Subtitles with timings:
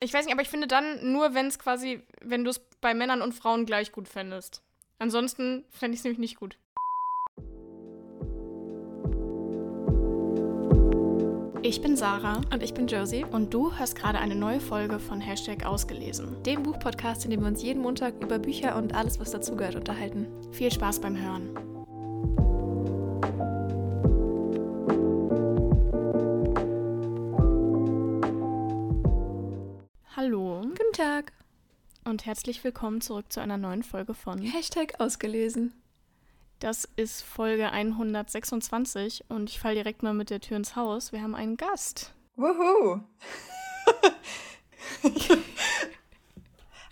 [0.00, 2.94] Ich weiß nicht, aber ich finde dann nur, wenn es quasi, wenn du es bei
[2.94, 4.62] Männern und Frauen gleich gut fändest.
[5.00, 6.56] Ansonsten fände ich es nämlich nicht gut.
[11.62, 15.20] Ich bin Sarah und ich bin Josie und du hörst gerade eine neue Folge von
[15.20, 19.32] Hashtag Ausgelesen, dem Buchpodcast, in dem wir uns jeden Montag über Bücher und alles, was
[19.32, 20.28] dazugehört, unterhalten.
[20.52, 21.77] Viel Spaß beim Hören.
[30.20, 30.62] Hallo.
[30.62, 31.30] Guten Tag.
[32.04, 35.80] Und herzlich willkommen zurück zu einer neuen Folge von Hashtag ausgelesen.
[36.58, 41.12] Das ist Folge 126 und ich falle direkt mal mit der Tür ins Haus.
[41.12, 42.14] Wir haben einen Gast.
[42.34, 42.98] Wuhu!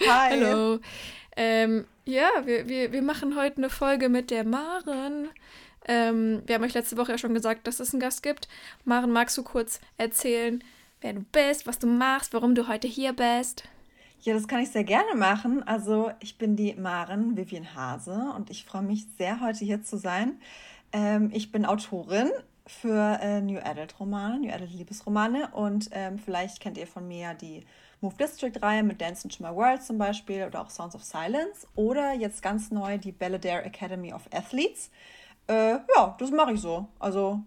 [0.06, 0.30] Hi.
[0.30, 0.78] Hallo.
[1.36, 5.30] Ähm, ja, wir, wir, wir machen heute eine Folge mit der Maren.
[5.88, 8.46] Ähm, wir haben euch letzte Woche ja schon gesagt, dass es einen Gast gibt.
[8.84, 10.62] Maren, magst du kurz erzählen,
[11.06, 13.62] wer du bist, was du machst, warum du heute hier bist.
[14.22, 15.62] Ja, das kann ich sehr gerne machen.
[15.62, 19.98] Also ich bin die Maren Vivian Hase und ich freue mich sehr, heute hier zu
[19.98, 20.40] sein.
[20.92, 22.32] Ähm, ich bin Autorin
[22.66, 27.34] für äh, New Adult Romane, New Adult Liebesromane und ähm, vielleicht kennt ihr von mir
[27.34, 27.64] die
[28.00, 31.68] Move District Reihe mit Dance into My World zum Beispiel oder auch Sounds of Silence
[31.76, 34.90] oder jetzt ganz neu die Belladere Academy of Athletes.
[35.46, 36.88] Äh, ja, das mache ich so.
[36.98, 37.42] Also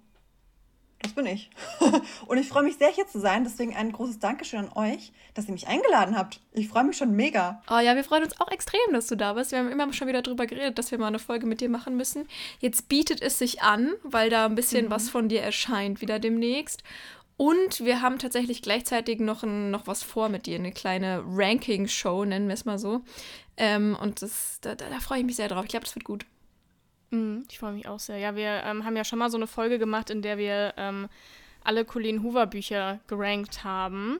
[1.01, 1.49] das bin ich.
[2.27, 3.43] Und ich freue mich sehr, hier zu sein.
[3.43, 6.41] Deswegen ein großes Dankeschön an euch, dass ihr mich eingeladen habt.
[6.51, 7.61] Ich freue mich schon mega.
[7.69, 9.51] Oh ja, wir freuen uns auch extrem, dass du da bist.
[9.51, 11.95] Wir haben immer schon wieder darüber geredet, dass wir mal eine Folge mit dir machen
[11.95, 12.27] müssen.
[12.59, 14.91] Jetzt bietet es sich an, weil da ein bisschen mhm.
[14.91, 16.83] was von dir erscheint wieder demnächst.
[17.37, 22.25] Und wir haben tatsächlich gleichzeitig noch, ein, noch was vor mit dir, eine kleine Ranking-Show,
[22.25, 23.01] nennen wir es mal so.
[23.55, 25.63] Ähm, und das, da, da, da freue ich mich sehr drauf.
[25.63, 26.25] Ich glaube, das wird gut.
[27.11, 28.17] Mhm, ich freue mich auch sehr.
[28.17, 31.09] Ja, wir ähm, haben ja schon mal so eine Folge gemacht, in der wir ähm,
[31.63, 34.19] alle Colleen Hoover Bücher gerankt haben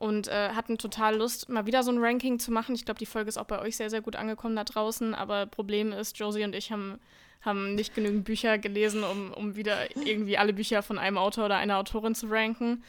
[0.00, 2.74] und äh, hatten total Lust, mal wieder so ein Ranking zu machen.
[2.74, 5.14] Ich glaube, die Folge ist auch bei euch sehr, sehr gut angekommen da draußen.
[5.14, 6.98] Aber Problem ist, Josie und ich haben,
[7.42, 11.58] haben nicht genügend Bücher gelesen, um, um wieder irgendwie alle Bücher von einem Autor oder
[11.58, 12.82] einer Autorin zu ranken.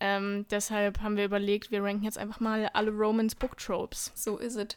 [0.00, 4.12] Ähm, deshalb haben wir überlegt, wir ranken jetzt einfach mal alle Romans Book Tropes.
[4.14, 4.76] So ist es.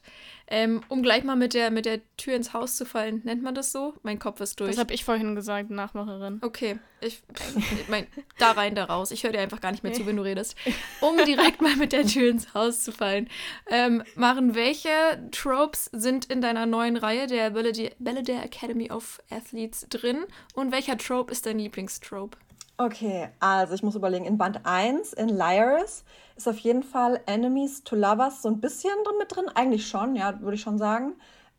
[0.49, 3.53] Ähm, um gleich mal mit der, mit der Tür ins Haus zu fallen, nennt man
[3.53, 3.95] das so?
[4.03, 4.71] Mein Kopf ist durch.
[4.71, 6.39] Das habe ich vorhin gesagt, Nachmacherin.
[6.41, 7.21] Okay, ich,
[7.55, 8.07] ich mein,
[8.37, 9.11] da rein, da raus.
[9.11, 10.55] Ich höre dir einfach gar nicht mehr zu, wenn du redest.
[11.01, 13.27] Um direkt mal mit der Tür ins Haus zu fallen.
[13.69, 14.89] Ähm, Maren, welche
[15.31, 20.25] Tropes sind in deiner neuen Reihe, der Belladere Academy of Athletes, drin?
[20.53, 22.37] Und welcher Trope ist dein Lieblingstrope?
[22.77, 26.03] Okay, also ich muss überlegen, in Band 1, in Liars,
[26.35, 29.45] ist auf jeden Fall Enemies to Lovers so ein bisschen drin mit drin.
[29.55, 31.15] Eigentlich schon, ja, würde ich schon sagen.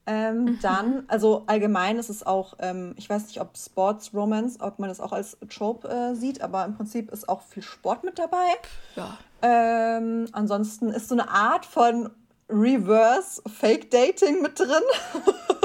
[0.07, 0.59] Ähm, mhm.
[0.63, 4.89] Dann, also allgemein ist es auch, ähm, ich weiß nicht, ob Sports Romance, ob man
[4.89, 8.47] das auch als Trope äh, sieht, aber im Prinzip ist auch viel Sport mit dabei.
[8.95, 9.19] Ja.
[9.43, 12.11] Ähm, ansonsten ist so eine Art von
[12.49, 14.83] Reverse Fake Dating mit drin.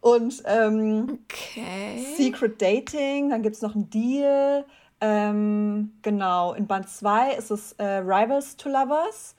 [0.00, 2.04] Und ähm, okay.
[2.16, 4.64] Secret Dating, dann gibt es noch einen Deal.
[5.00, 9.34] Ähm, genau, in Band 2 ist es äh, Rivals to Lovers,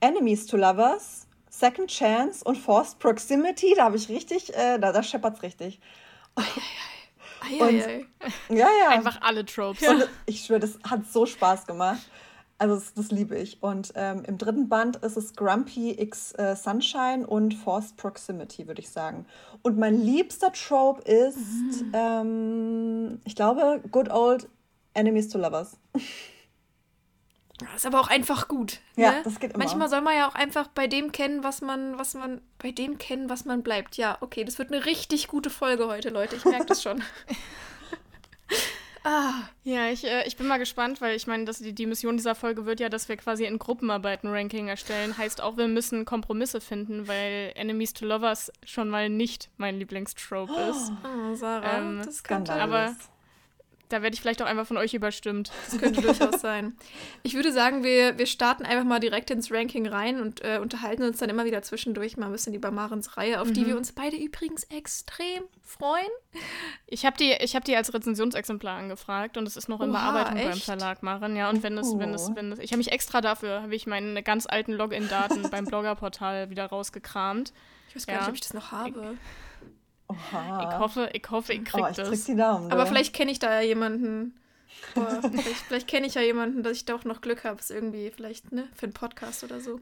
[0.00, 3.74] Enemies to Lovers, Second Chance und Forced Proximity.
[3.74, 5.80] Da habe ich richtig, äh, da, da scheppert es richtig.
[6.34, 8.06] Ei, ei, ei.
[8.48, 8.88] Und, ja, ja.
[8.90, 9.86] Einfach alle Tropes.
[9.88, 12.00] Und ich schwöre, das hat so Spaß gemacht.
[12.58, 13.62] Also das, das liebe ich.
[13.62, 18.80] Und ähm, im dritten Band ist es Grumpy X äh, Sunshine und Forced Proximity, würde
[18.80, 19.26] ich sagen.
[19.62, 21.92] Und mein liebster Trope ist, mhm.
[21.92, 24.48] ähm, ich glaube, Good Old
[24.94, 25.76] Enemies to Lovers.
[27.58, 28.80] Das ist aber auch einfach gut.
[28.96, 29.20] Ja, ne?
[29.24, 29.64] das geht immer.
[29.64, 32.98] Manchmal soll man ja auch einfach bei dem kennen, was man, was man, bei dem
[32.98, 33.96] kennen, was man bleibt.
[33.96, 36.36] Ja, okay, das wird eine richtig gute Folge heute, Leute.
[36.36, 37.02] Ich merke das schon.
[39.06, 39.34] Ah.
[39.62, 42.34] Ja, ich, äh, ich bin mal gespannt, weil ich meine, dass die, die Mission dieser
[42.34, 45.16] Folge wird ja, dass wir quasi in Gruppenarbeit ein Ranking erstellen.
[45.16, 50.52] Heißt auch, wir müssen Kompromisse finden, weil Enemies to Lovers schon mal nicht mein Lieblingstrope
[50.52, 50.90] ist.
[51.04, 52.96] Oh, Sarah, ähm, das kann Aber
[53.88, 55.52] da werde ich vielleicht auch einfach von euch überstimmt.
[55.66, 56.76] Das könnte durchaus sein.
[57.22, 61.04] Ich würde sagen, wir, wir starten einfach mal direkt ins Ranking rein und äh, unterhalten
[61.04, 63.54] uns dann immer wieder zwischendurch mal ein bisschen über Marens Reihe, auf mhm.
[63.54, 66.10] die wir uns beide übrigens extrem freuen.
[66.86, 70.36] Ich habe die, hab die als Rezensionsexemplar angefragt und es ist noch in Oha, Bearbeitung
[70.38, 70.50] echt?
[70.50, 71.36] beim Verlag Maren.
[71.36, 73.86] Ja, und wenn es, wenn es, wenn es, ich habe mich extra dafür, habe ich
[73.86, 77.52] meine ganz alten Login-Daten beim Bloggerportal wieder rausgekramt.
[77.88, 78.20] Ich weiß gar ja.
[78.20, 78.90] nicht, ob ich das noch habe.
[78.90, 79.45] Ich,
[80.08, 80.70] Oha.
[80.72, 82.24] Ich hoffe, ich hoffe, ich krieg oh, ich das.
[82.24, 84.34] Die Daumen, Aber vielleicht kenne ich da ja jemanden.
[84.94, 87.58] Boah, vielleicht, vielleicht kenne ich ja jemanden, dass ich da auch noch Glück habe.
[87.58, 89.80] Ist irgendwie vielleicht, ne, für einen Podcast oder so.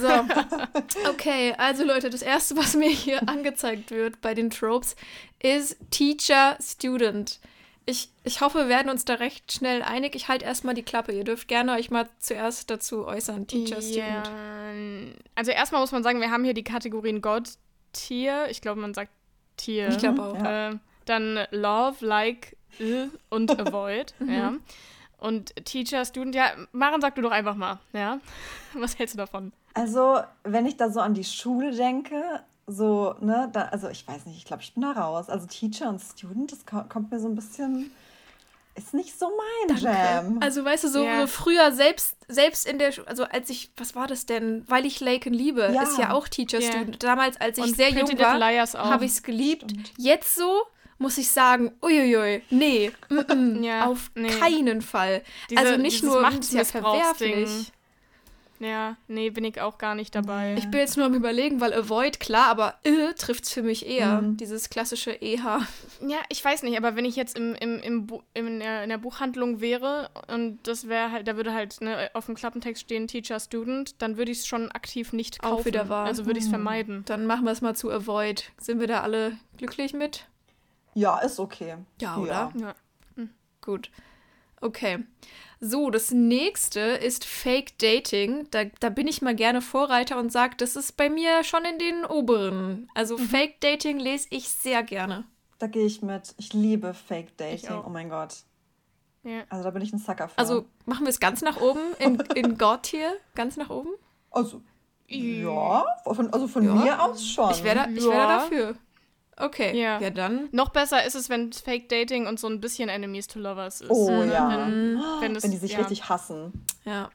[0.00, 0.08] So.
[1.08, 4.96] Okay, also Leute, das erste, was mir hier angezeigt wird bei den Tropes,
[5.42, 7.40] ist Teacher-Student.
[7.86, 10.14] ich, ich hoffe, wir werden uns da recht schnell einig.
[10.14, 11.12] Ich halte erstmal die Klappe.
[11.12, 15.14] Ihr dürft gerne euch mal zuerst dazu äußern, Teacher, Ja, Student.
[15.34, 17.48] also erstmal muss man sagen, wir haben hier die Kategorien God,
[17.92, 19.10] Tier, ich glaube, man sagt
[19.60, 19.88] Tier.
[19.88, 20.34] Ich glaube auch.
[20.34, 20.70] Ja.
[20.70, 24.30] Äh, dann Love, Like, äh, und Avoid, Mhm.
[24.32, 24.52] ja.
[25.18, 28.18] Und Teacher, Student, ja, Maren, sag du doch einfach mal, ja.
[28.74, 29.52] Was hältst du davon?
[29.74, 34.26] Also, wenn ich da so an die Schule denke, so, ne, da, also ich weiß
[34.26, 35.28] nicht, ich glaube, ich bin da raus.
[35.28, 37.90] Also Teacher und Student, das ko- kommt mir so ein bisschen,
[38.74, 39.30] ist nicht so
[39.68, 40.38] mein Jam.
[40.40, 41.20] Also, weißt du, so, Ja.
[41.22, 44.64] so früher, selbst, selbst in der, also als ich, was war das denn?
[44.68, 45.82] Weil ich Laken liebe, Ja.
[45.82, 46.70] ist ja auch Teacher Ja.
[46.72, 47.02] Student.
[47.02, 48.40] Damals, als ich Und sehr jung war,
[48.74, 49.64] habe ich es geliebt.
[49.70, 49.92] Stimmt.
[49.98, 50.62] Jetzt so
[50.98, 54.28] muss ich sagen, uiuiui, nee, mm -mm, Ja, auf nee.
[54.28, 55.22] keinen Fall.
[55.48, 57.32] Diese- also nicht nur ist ja Machtmissbrauchsding.
[57.46, 57.72] verwerflich.
[58.62, 60.54] Ja, nee, bin ich auch gar nicht dabei.
[60.58, 63.86] Ich bin jetzt nur am überlegen, weil Avoid, klar, aber äh, trifft es für mich
[63.86, 64.20] eher.
[64.20, 64.36] Mhm.
[64.36, 65.60] Dieses klassische EH.
[66.06, 68.90] Ja, ich weiß nicht, aber wenn ich jetzt im, im, im Bu in, der, in
[68.90, 73.08] der Buchhandlung wäre und das wäre halt, da würde halt ne, auf dem Klappentext stehen
[73.08, 75.64] Teacher Student, dann würde ich es schon aktiv nicht Auch kaufen.
[75.64, 76.04] wieder wahr.
[76.04, 76.56] Also würde ich es Hm.
[76.62, 77.02] vermeiden.
[77.06, 78.52] Dann machen wir es mal zu Avoid.
[78.58, 80.26] Sind wir da alle glücklich mit?
[80.92, 81.76] ja, ist okay.
[82.00, 82.52] Ja, oder?
[82.60, 82.74] Ja.
[83.62, 83.90] Gut.
[84.60, 84.98] Okay.
[85.62, 88.46] So, das nächste ist Fake Dating.
[88.50, 91.78] Da, da bin ich mal gerne Vorreiter und sage, das ist bei mir schon in
[91.78, 92.88] den oberen.
[92.94, 95.24] Also Fake Dating lese ich sehr gerne.
[95.58, 96.34] Da gehe ich mit.
[96.38, 97.82] Ich liebe Fake Dating.
[97.86, 98.36] Oh mein Gott.
[99.22, 99.42] Ja.
[99.50, 100.38] Also da bin ich ein Sucker für.
[100.38, 103.12] Also machen wir es ganz nach oben in, in God hier?
[103.34, 103.90] Ganz nach oben?
[104.30, 104.62] also
[105.08, 106.74] ja, von, also von Ja.
[106.74, 107.50] mir aus schon.
[107.50, 108.38] Ich wäre da, ich wär da Ja.
[108.38, 108.74] dafür.
[109.40, 109.80] Okay.
[109.80, 110.00] Ja.
[110.00, 110.48] ja dann.
[110.52, 113.90] Noch besser ist es, wenn Fake Dating und so ein bisschen Enemies to Lovers ist.
[113.90, 114.32] Oh Ne?
[114.32, 114.48] ja.
[114.66, 115.78] Wenn, wenn, es, Wenn die sich ja.
[115.78, 116.64] richtig hassen.
[116.84, 117.10] Ja.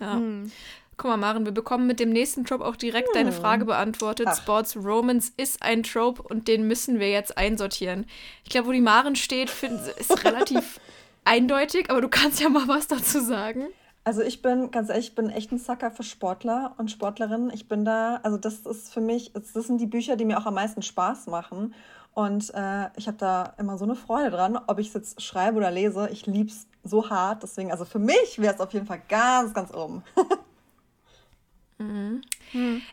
[0.00, 0.14] Ja.
[0.14, 0.50] Hm.
[0.98, 3.40] Guck mal, Maren, wir bekommen mit dem nächsten Trope auch direkt deine Hm.
[3.40, 4.26] Frage beantwortet.
[4.30, 4.36] Ach.
[4.36, 8.06] Sports Romance ist ein Trope und den müssen wir jetzt einsortieren.
[8.44, 10.78] Ich glaube, wo die Maren steht, find, ist relativ
[11.24, 13.66] eindeutig, aber du kannst ja mal was dazu sagen.
[14.04, 17.50] Also ich bin, ganz ehrlich, ich bin echt ein Sucker für Sportler und Sportlerinnen.
[17.52, 20.46] Ich bin da, also das ist für mich, das sind die Bücher, die mir auch
[20.46, 21.74] am meisten Spaß machen.
[22.14, 25.58] Und äh, ich habe da immer so eine Freude dran, ob ich es jetzt schreibe
[25.58, 26.08] oder lese.
[26.10, 27.42] Ich liebe es so hart.
[27.42, 30.02] Deswegen, also für mich wäre es auf jeden Fall ganz, ganz oben.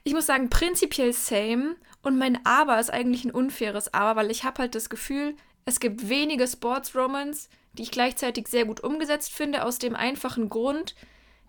[0.04, 1.76] Ich muss sagen, prinzipiell same.
[2.02, 5.36] Und mein Aber ist eigentlich ein unfaires Aber, weil ich habe halt das Gefühl,
[5.66, 10.50] es gibt wenige Sports Romance, die ich gleichzeitig sehr gut umgesetzt finde, aus dem einfachen
[10.50, 10.96] Grund,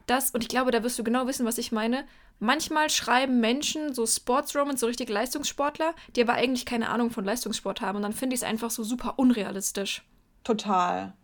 [0.07, 2.07] dass, und ich glaube, da wirst du genau wissen, was ich meine,
[2.39, 7.25] manchmal schreiben Menschen so Sports Romance, so richtig Leistungssportler, die aber eigentlich keine Ahnung von
[7.25, 7.97] Leistungssport haben.
[7.97, 10.05] Und dann finde ich es einfach so super unrealistisch.
[10.45, 11.15] Total.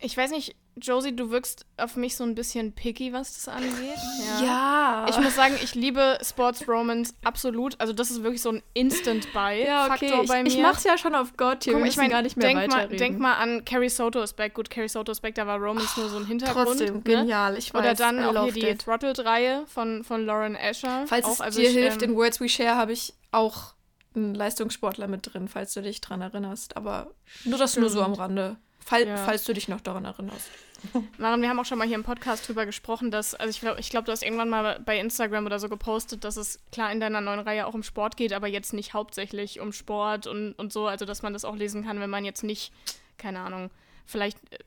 [0.00, 3.98] Ich weiß nicht, Josie, du wirkst auf mich so ein bisschen picky, was das angeht.
[4.42, 5.06] Ja.
[5.08, 7.78] Ich muss sagen, ich liebe Sports Romance absolut.
[7.78, 10.20] Also das ist wirklich so ein Instant-Buy-Faktor ja, okay.
[10.22, 10.48] Ich, bei mir.
[10.48, 11.74] ich mach's ja schon auf Gott hier.
[11.74, 14.32] Guck, ich müssen mein, gar nicht mehr denk, mal, denk mal an Carrie Soto is
[14.32, 14.54] back.
[14.54, 16.66] Gut, Carrie Soto is back, da war Romance nur so ein Hintergrund.
[16.66, 17.02] Trotzdem, ne?
[17.02, 17.58] genial.
[17.58, 18.76] Ich weiß, Oder dann auch hier die.
[18.76, 21.04] Throttled-Reihe von, von Lauren Asher.
[21.06, 23.74] Falls auch, es also dir ich, hilft, ähm, in Words We Share habe ich auch
[24.14, 26.76] einen Leistungssportler mit drin, falls du dich dran erinnerst.
[26.76, 27.10] Aber
[27.44, 28.56] nur das nur so am Rande.
[28.84, 29.16] Fall, Ja.
[29.16, 30.50] Falls du dich noch daran erinnerst.
[31.18, 33.80] Maren, wir haben auch schon mal hier im Podcast drüber gesprochen, dass, also ich glaube,
[33.80, 37.00] ich glaub, du hast irgendwann mal bei Instagram oder so gepostet, dass es klar in
[37.00, 40.72] deiner neuen Reihe auch um Sport geht, aber jetzt nicht hauptsächlich um Sport und, und
[40.72, 42.72] so, also dass man das auch lesen kann, wenn man jetzt nicht,
[43.16, 43.70] keine Ahnung,
[44.06, 44.58] vielleicht, äh,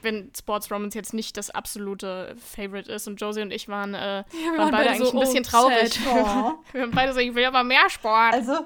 [0.00, 3.98] wenn Sports Romance jetzt nicht das absolute Favorite ist und Josie und ich waren, äh,
[3.98, 4.24] waren,
[4.56, 6.00] waren beide beide eigentlich so, ein bisschen oh, traurig.
[6.06, 6.52] Oh.
[6.72, 8.32] wir waren beide so, ich will aber mehr Sport.
[8.32, 8.64] Also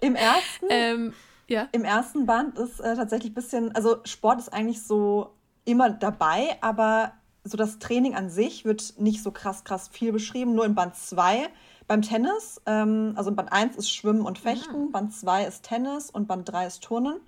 [0.00, 1.14] im ersten Ähm,
[1.50, 1.68] ja.
[1.72, 6.56] Im ersten Band ist äh, tatsächlich ein bisschen, also Sport ist eigentlich so immer dabei,
[6.60, 10.54] aber so das Training an sich wird nicht so krass, krass viel beschrieben.
[10.54, 11.48] Nur in Band 2
[11.88, 16.28] beim Tennis, ähm, also Band 1 ist Schwimmen und Fechten, Band 2 ist Tennis und
[16.28, 17.20] Band 3 ist Turnen.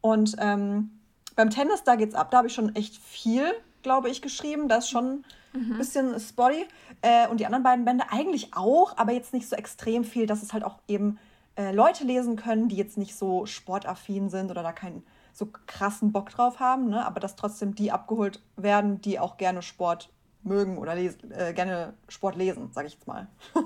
[0.00, 0.98] Und ähm,
[1.36, 3.44] beim Tennis, da geht's ab, da habe ich schon echt viel,
[3.82, 4.68] glaube ich, geschrieben.
[4.68, 6.66] Da ist schon ein bisschen spotty.
[7.02, 10.42] Äh, und die anderen beiden Bände eigentlich auch, aber jetzt nicht so extrem viel, dass
[10.42, 11.18] es halt auch eben
[11.56, 15.04] äh, Leute lesen können, die jetzt nicht so sportaffin sind oder da keinen
[15.34, 17.04] so krassen Bock drauf haben, ne?
[17.06, 20.10] aber dass trotzdem die abgeholt werden, die auch gerne Sport
[20.42, 23.28] mögen oder les äh, gerne Sport lesen, sage ich jetzt mal.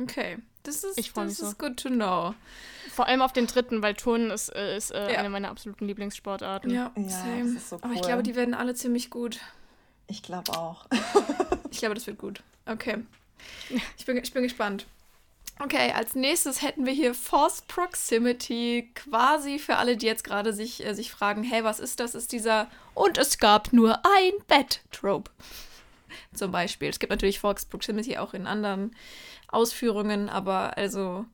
[0.00, 0.38] Okay.
[0.62, 1.46] Das ist, Ich das mich so.
[1.48, 2.32] ist good to know.
[2.92, 5.18] Vor allem auf den dritten, weil Turnen ist, äh, ist äh, Ja.
[5.18, 6.70] eine meiner absoluten Lieblingssportarten.
[6.70, 7.56] Ja, Ja, same.
[7.56, 8.06] ist so Aber ich cool.
[8.06, 9.40] glaube, die werden alle ziemlich gut.
[10.06, 10.86] Ich glaube auch.
[11.72, 12.42] Ich glaube, das wird gut.
[12.66, 12.98] Okay.
[13.98, 14.86] Ich bin, ich bin gespannt.
[15.60, 18.90] Okay, als nächstes hätten wir hier Force Proximity.
[18.94, 22.14] Quasi für alle, die jetzt gerade sich, äh, sich fragen, hey, was ist das?
[22.14, 25.30] Ist dieser Und es gab nur ein Bett-Trope.
[26.34, 26.88] Zum Beispiel.
[26.88, 28.94] Es gibt natürlich Force Proximity auch in anderen
[29.48, 31.26] Ausführungen, aber also.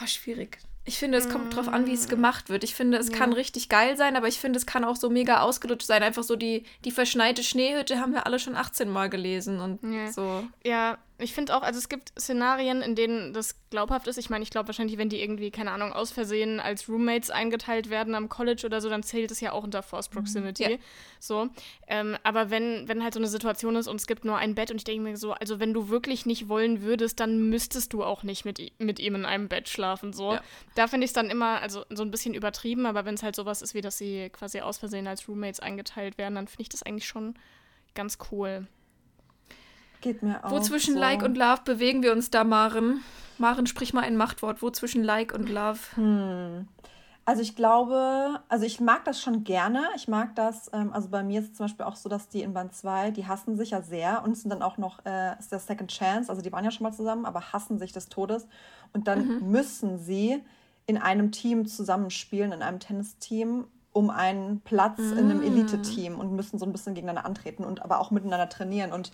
[0.00, 0.58] Oh, schwierig.
[0.86, 2.62] Ich finde, es kommt drauf an, wie es gemacht wird.
[2.62, 3.16] Ich finde, es ja.
[3.16, 6.02] kann richtig geil sein, aber ich finde, es kann auch so mega ausgelutscht sein.
[6.02, 10.12] Einfach so die, die verschneite Schneehütte haben wir alle schon 18 Mal gelesen und ja.
[10.12, 10.44] so.
[10.62, 14.18] Ja, ich finde auch, also es gibt Szenarien, in denen das glaubhaft ist.
[14.18, 17.88] Ich meine, ich glaube wahrscheinlich, wenn die irgendwie, keine Ahnung, aus Versehen als Roommates eingeteilt
[17.88, 20.14] werden am College oder so, dann zählt es ja auch unter Force mhm.
[20.14, 20.72] Proximity.
[20.72, 20.78] Ja.
[21.20, 21.50] So.
[21.86, 24.72] Ähm, aber wenn, wenn halt so eine Situation ist und es gibt nur ein Bett
[24.72, 28.02] und ich denke mir so, also wenn du wirklich nicht wollen würdest, dann müsstest du
[28.02, 30.12] auch nicht mit, mit ihm in einem Bett schlafen.
[30.12, 30.32] So.
[30.32, 30.42] Ja.
[30.74, 33.36] Da finde ich es dann immer, also so ein bisschen übertrieben, aber wenn es halt
[33.36, 36.68] sowas ist, wie dass sie quasi aus Versehen als Roommates eingeteilt werden, dann finde ich
[36.70, 37.36] das eigentlich schon
[37.94, 38.66] ganz cool.
[40.04, 40.50] Geht mir auch.
[40.50, 41.00] Wo zwischen so.
[41.00, 43.02] Like und Love bewegen wir uns da, Maren?
[43.38, 44.60] Maren, sprich mal ein Machtwort.
[44.60, 45.78] Wo zwischen Like und Love?
[45.94, 46.68] Hm.
[47.24, 49.82] Also ich glaube, also ich mag das schon gerne.
[49.96, 52.42] Ich mag das, ähm, also bei mir ist es zum Beispiel auch so, dass die
[52.42, 55.50] in Band 2, die hassen sich ja sehr und sind dann auch noch, äh, ist
[55.50, 58.46] der Second Chance, also die waren ja schon mal zusammen, aber hassen sich des Todes.
[58.92, 59.50] Und dann mhm.
[59.50, 60.44] müssen sie
[60.84, 65.12] in einem Team zusammenspielen, in einem Tennisteam, um einen Platz mhm.
[65.12, 65.44] in einem mm.
[65.44, 68.92] Elite-Team und müssen so ein bisschen gegeneinander antreten und aber auch miteinander trainieren.
[68.92, 69.12] Und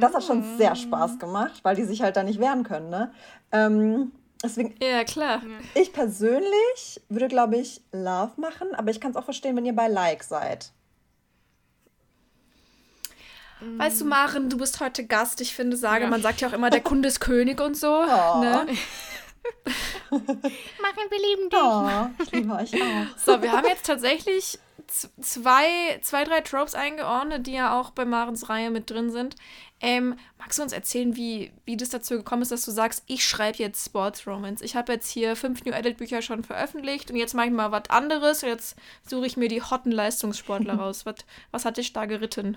[0.00, 2.90] das hat schon sehr Spaß gemacht, weil die sich halt da nicht wehren können.
[2.90, 3.12] Ne?
[3.52, 5.42] Ähm, deswegen, ja, klar.
[5.74, 9.74] Ich persönlich würde, glaube ich, Love machen, aber ich kann es auch verstehen, wenn ihr
[9.74, 10.72] bei Like seid.
[13.60, 15.40] Weißt du, Maren, du bist heute Gast.
[15.40, 16.10] Ich finde, sage, ja.
[16.10, 17.88] man sagt ja auch immer, der Kunde ist König und so.
[17.88, 18.40] Oh.
[18.40, 18.66] Ne?
[20.10, 21.58] Maren, wir lieben dich.
[21.60, 23.18] Oh, ich liebe euch auch.
[23.18, 28.48] So, wir haben jetzt tatsächlich zwei, zwei, drei Tropes eingeordnet, die ja auch bei Marens
[28.48, 29.36] Reihe mit drin sind.
[29.80, 33.24] Ähm, magst du uns erzählen, wie, wie das dazu gekommen ist, dass du sagst, ich
[33.24, 34.64] schreibe jetzt Sports Romance?
[34.64, 37.72] Ich habe jetzt hier fünf New Adult Bücher schon veröffentlicht und jetzt mache ich mal
[37.72, 41.04] was anderes und jetzt suche ich mir die hotten Leistungssportler raus.
[41.04, 41.16] Was,
[41.50, 42.56] was hat dich da geritten?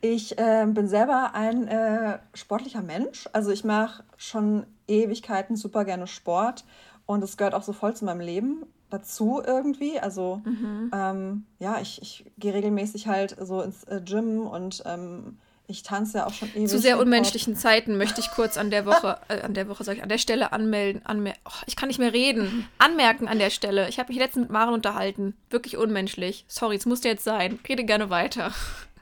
[0.00, 3.28] Ich äh, bin selber ein äh, sportlicher Mensch.
[3.32, 6.64] Also ich mache schon Ewigkeiten super gerne Sport
[7.06, 9.98] und es gehört auch so voll zu meinem Leben dazu irgendwie.
[9.98, 10.90] Also mhm.
[10.94, 15.38] ähm, ja, ich, ich gehe regelmäßig halt so ins äh, Gym und ähm,
[15.68, 16.68] ich tanze ja auch schon ewig.
[16.68, 19.96] Zu sehr unmenschlichen Zeiten möchte ich kurz an der Woche, äh, an der Woche sag
[19.96, 23.50] ich, an der Stelle anmelden, anmer oh, ich kann nicht mehr reden, anmerken an der
[23.50, 23.88] Stelle.
[23.88, 25.34] Ich habe mich letztens mit Maren unterhalten.
[25.50, 26.44] Wirklich unmenschlich.
[26.48, 27.58] Sorry, es musste jetzt sein.
[27.68, 28.52] Rede gerne weiter.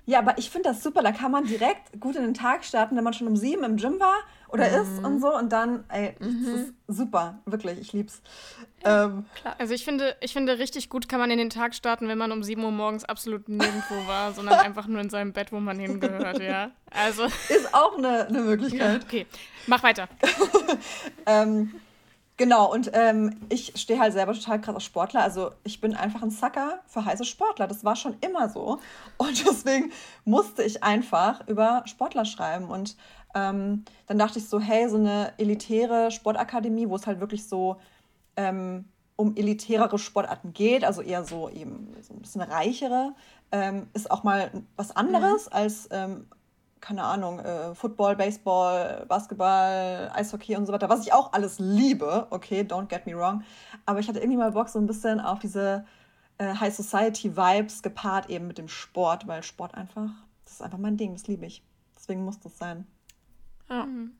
[0.06, 1.02] Ja, aber ich finde das super.
[1.02, 3.76] Da kann man direkt gut in den Tag starten, wenn man schon um sieben im
[3.76, 4.16] Gym war
[4.54, 4.82] oder mhm.
[4.82, 5.36] ist und so.
[5.36, 6.44] Und dann, ey, mhm.
[6.46, 7.40] das ist super.
[7.44, 8.22] Wirklich, ich lieb's.
[8.84, 9.56] Ja, ähm, klar.
[9.58, 12.32] Also ich finde, ich finde, richtig gut kann man in den Tag starten, wenn man
[12.32, 15.78] um sieben Uhr morgens absolut nirgendwo war, sondern einfach nur in seinem Bett, wo man
[15.78, 16.70] hingehört, ja.
[16.90, 17.24] Also.
[17.48, 19.02] Ist auch eine, eine Möglichkeit.
[19.02, 19.26] Ja, okay,
[19.66, 20.08] mach weiter.
[21.26, 21.74] ähm,
[22.36, 25.22] Genau, und ähm, ich stehe halt selber total krass auf Sportler.
[25.22, 27.68] Also ich bin einfach ein Sucker für heiße Sportler.
[27.68, 28.80] Das war schon immer so.
[29.18, 29.92] Und deswegen
[30.24, 32.70] musste ich einfach über Sportler schreiben.
[32.70, 32.96] Und
[33.34, 37.76] ähm, dann dachte ich so, hey, so eine elitäre Sportakademie, wo es halt wirklich so
[38.36, 38.86] ähm,
[39.16, 43.14] um elitärere Sportarten geht, also eher so eben so ein bisschen reichere,
[43.52, 45.52] ähm, ist auch mal was anderes mhm.
[45.52, 46.26] als ähm,
[46.84, 52.26] keine Ahnung, äh, Football, Baseball, Basketball, Eishockey und so weiter, was ich auch alles liebe,
[52.28, 53.42] okay, don't get me wrong.
[53.86, 55.86] Aber ich hatte irgendwie mal Bock so ein bisschen auf diese
[56.36, 60.10] äh, High Society Vibes gepaart eben mit dem Sport, weil Sport einfach,
[60.44, 61.62] das ist einfach mein Ding, das liebe ich.
[61.96, 62.86] Deswegen muss das sein.
[63.68, 63.84] Ja.
[63.86, 64.12] Mhm.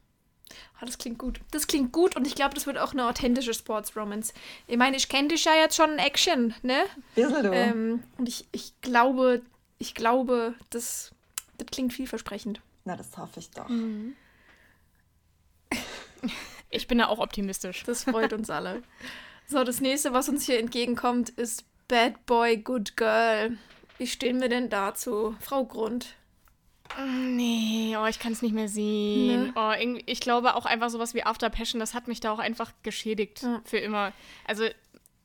[0.81, 1.41] Oh, das klingt gut.
[1.51, 4.35] Das klingt gut und ich glaube, das wird auch eine authentische Sports Romance.
[4.67, 6.85] Ich meine, ich kenne dich ja jetzt schon in Action, ne?
[7.15, 7.53] Bisschen du.
[7.53, 9.43] Ähm, und ich, ich glaube,
[9.79, 11.13] ich glaube, das
[11.59, 12.61] das klingt vielversprechend.
[12.85, 13.69] Na, das hoffe ich doch.
[13.69, 14.17] Mhm.
[16.71, 17.85] Ich bin da auch optimistisch.
[17.85, 18.83] Das freut uns alle.
[19.47, 23.59] So, das nächste, was uns hier entgegenkommt, ist Bad Boy, Good Girl.
[23.97, 25.37] Wie stehen wir denn dazu?
[25.39, 26.17] Frau Grund.
[27.07, 29.47] Nee, oh, ich kann es nicht mehr sehen.
[29.47, 29.53] Nee.
[29.57, 29.73] Oh,
[30.07, 33.43] ich glaube auch einfach sowas wie After Passion, das hat mich da auch einfach geschädigt
[33.43, 33.61] ja.
[33.65, 34.13] für immer.
[34.47, 34.65] Also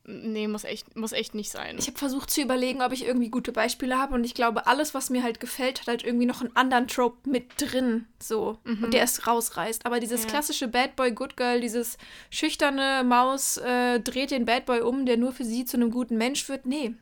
[0.06, 1.76] Nee, muss echt, muss echt nicht sein.
[1.78, 4.94] Ich habe versucht zu überlegen, ob ich irgendwie gute Beispiele habe und ich glaube, alles,
[4.94, 8.58] was mir halt gefällt, hat halt irgendwie noch einen anderen Trope mit drin, so.
[8.64, 8.84] Mhm.
[8.84, 9.86] Und der es rausreißt.
[9.86, 10.28] Aber dieses ja.
[10.30, 11.98] klassische Bad Boy, Good Girl, dieses
[12.30, 16.16] schüchterne Maus äh, dreht den Bad Boy um, der nur für sie zu einem guten
[16.16, 16.94] Mensch wird, nee.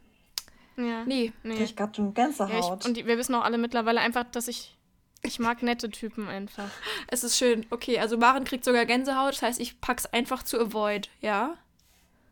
[0.79, 1.05] Ja.
[1.05, 1.33] Nee.
[1.43, 1.63] nee.
[1.63, 2.53] Ich gerade schon Gänsehaut.
[2.53, 4.79] Ja, ich, und die, wir wissen auch alle mittlerweile einfach, dass ich
[5.23, 6.69] ich mag nette Typen einfach.
[7.09, 7.67] Es ist schön.
[7.71, 9.35] Okay, also Maren kriegt sogar Gänsehaut.
[9.35, 11.55] Das heißt, ich pack's einfach zu avoid, ja?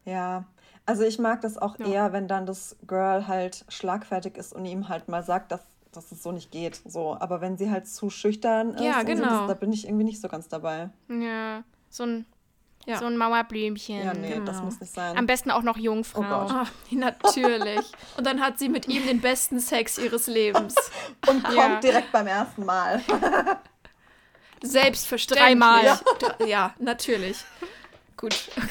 [0.05, 0.45] Ja.
[0.85, 1.87] Also ich mag das auch ja.
[1.87, 6.13] eher, wenn dann das Girl halt schlagfertig ist und ihm halt mal sagt, dass, dass
[6.13, 6.81] es so nicht geht.
[6.85, 7.17] So.
[7.19, 9.25] Aber wenn sie halt zu schüchtern ist, ja, genau.
[9.25, 10.91] so, das, da bin ich irgendwie nicht so ganz dabei.
[11.09, 12.27] Ja, so ein,
[12.87, 12.99] ja.
[12.99, 14.05] so ein Mauerblümchen.
[14.05, 14.45] Ja, nee, genau.
[14.47, 15.17] das muss nicht sein.
[15.17, 16.21] Am besten auch noch Jungfrau.
[16.21, 17.85] Oh Ach, natürlich.
[18.17, 20.75] und dann hat sie mit ihm den besten Sex ihres Lebens.
[21.29, 21.81] und kommt ja.
[21.81, 23.03] direkt beim ersten Mal.
[24.63, 25.47] Selbstverständlich.
[25.47, 25.85] Dreimal.
[25.85, 26.47] Ja.
[26.47, 27.39] ja, natürlich.
[28.17, 28.69] Gut, okay.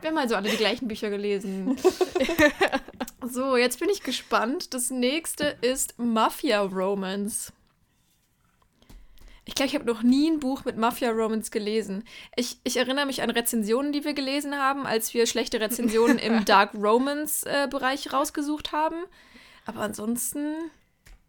[0.00, 1.76] Wir haben also alle die gleichen Bücher gelesen.
[3.28, 4.74] so, jetzt bin ich gespannt.
[4.74, 7.52] Das nächste ist Mafia Romance.
[9.48, 12.02] Ich glaube, ich habe noch nie ein Buch mit Mafia Romance gelesen.
[12.34, 16.44] Ich, ich erinnere mich an Rezensionen, die wir gelesen haben, als wir schlechte Rezensionen im
[16.44, 18.96] Dark Romance-Bereich äh, rausgesucht haben.
[19.64, 20.56] Aber ansonsten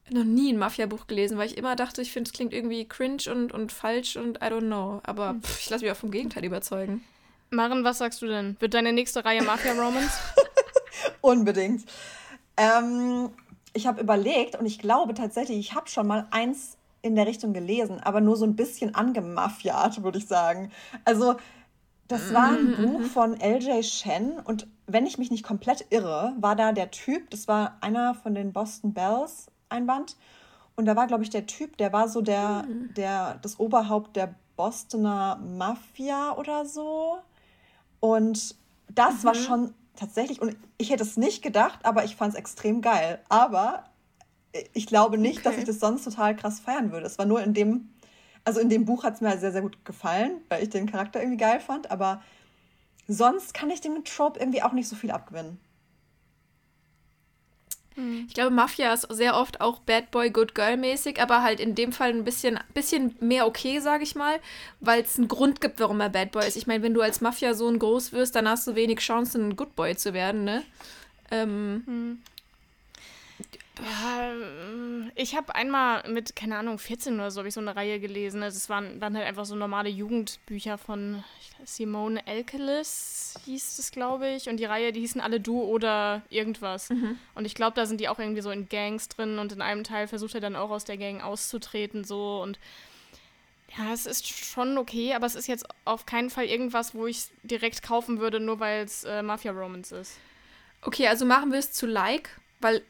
[0.09, 3.23] noch nie ein Mafia-Buch gelesen, weil ich immer dachte, ich finde, es klingt irgendwie cringe
[3.31, 4.99] und, und falsch und I don't know.
[5.03, 5.43] Aber hm.
[5.43, 7.03] pff, ich lasse mich auch vom Gegenteil überzeugen.
[7.51, 8.57] Maren, was sagst du denn?
[8.59, 10.17] Wird deine nächste Reihe Mafia Romance?
[11.21, 11.85] Unbedingt.
[12.57, 13.29] Ähm,
[13.73, 17.53] ich habe überlegt und ich glaube tatsächlich, ich habe schon mal eins in der Richtung
[17.53, 20.71] gelesen, aber nur so ein bisschen angemafiat, würde ich sagen.
[21.05, 21.35] Also,
[22.07, 23.05] das war ein mhm, Buch mhm.
[23.05, 23.83] von L.J.
[23.83, 28.15] Shen und wenn ich mich nicht komplett irre, war da der Typ, das war einer
[28.15, 30.15] von den Boston Bells Einband
[30.77, 34.35] und da war, glaube ich, der Typ, der war so der, der, das Oberhaupt der
[34.55, 37.17] Bostoner Mafia oder so.
[37.99, 38.55] Und
[38.93, 39.23] das mhm.
[39.23, 43.19] war schon tatsächlich, und ich hätte es nicht gedacht, aber ich fand es extrem geil.
[43.27, 43.85] Aber
[44.73, 45.49] ich glaube nicht, okay.
[45.49, 47.05] dass ich das sonst total krass feiern würde.
[47.05, 47.89] Es war nur in dem,
[48.43, 50.89] also in dem Buch hat es mir halt sehr, sehr gut gefallen, weil ich den
[50.89, 52.21] Charakter irgendwie geil fand, aber
[53.07, 55.59] sonst kann ich dem Trope irgendwie auch nicht so viel abgewinnen.
[57.95, 58.25] Hm.
[58.27, 61.73] Ich glaube, Mafia ist sehr oft auch Bad Boy, Good Girl mäßig, aber halt in
[61.73, 64.39] dem Fall ein bisschen, bisschen mehr okay, sage ich mal,
[64.79, 66.57] weil es einen Grund gibt, warum er Bad Boy ist.
[66.57, 69.75] Ich meine, wenn du als Mafia-Sohn groß wirst, dann hast du wenig Chancen, ein Good
[69.75, 70.63] Boy zu werden, ne?
[71.31, 72.21] Ähm, hm.
[73.79, 77.99] Ähm, ich habe einmal mit, keine Ahnung, 14 oder so habe ich so eine Reihe
[77.99, 78.43] gelesen.
[78.43, 81.23] Also es waren dann halt einfach so normale Jugendbücher von
[81.65, 84.49] Simone Elkelis, hieß es, glaube ich.
[84.49, 86.89] Und die Reihe, die hießen alle Du oder irgendwas.
[86.89, 87.19] Mhm.
[87.35, 89.83] Und ich glaube, da sind die auch irgendwie so in Gangs drin und in einem
[89.83, 92.41] Teil versucht er dann auch aus der Gang auszutreten, so.
[92.41, 92.59] Und
[93.77, 97.25] ja, es ist schon okay, aber es ist jetzt auf keinen Fall irgendwas, wo ich
[97.43, 100.17] direkt kaufen würde, nur weil es äh, Mafia Romance ist.
[100.81, 102.29] Okay, also machen wir es zu Like,
[102.61, 102.81] weil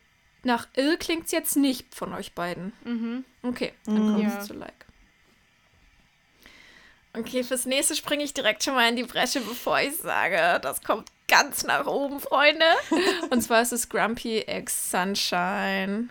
[0.44, 2.74] nach Ill klingt es jetzt nicht von euch beiden.
[2.84, 3.26] Mhm.
[3.44, 4.86] Okay, dann kommt es zu Like.
[7.14, 10.84] Okay, fürs nächste springe ich direkt schon mal in die Bresche, bevor ich sage, das
[10.84, 12.66] kommt ganz nach oben, Freunde.
[13.32, 16.10] Und zwar ist es Grumpy X Sunshine.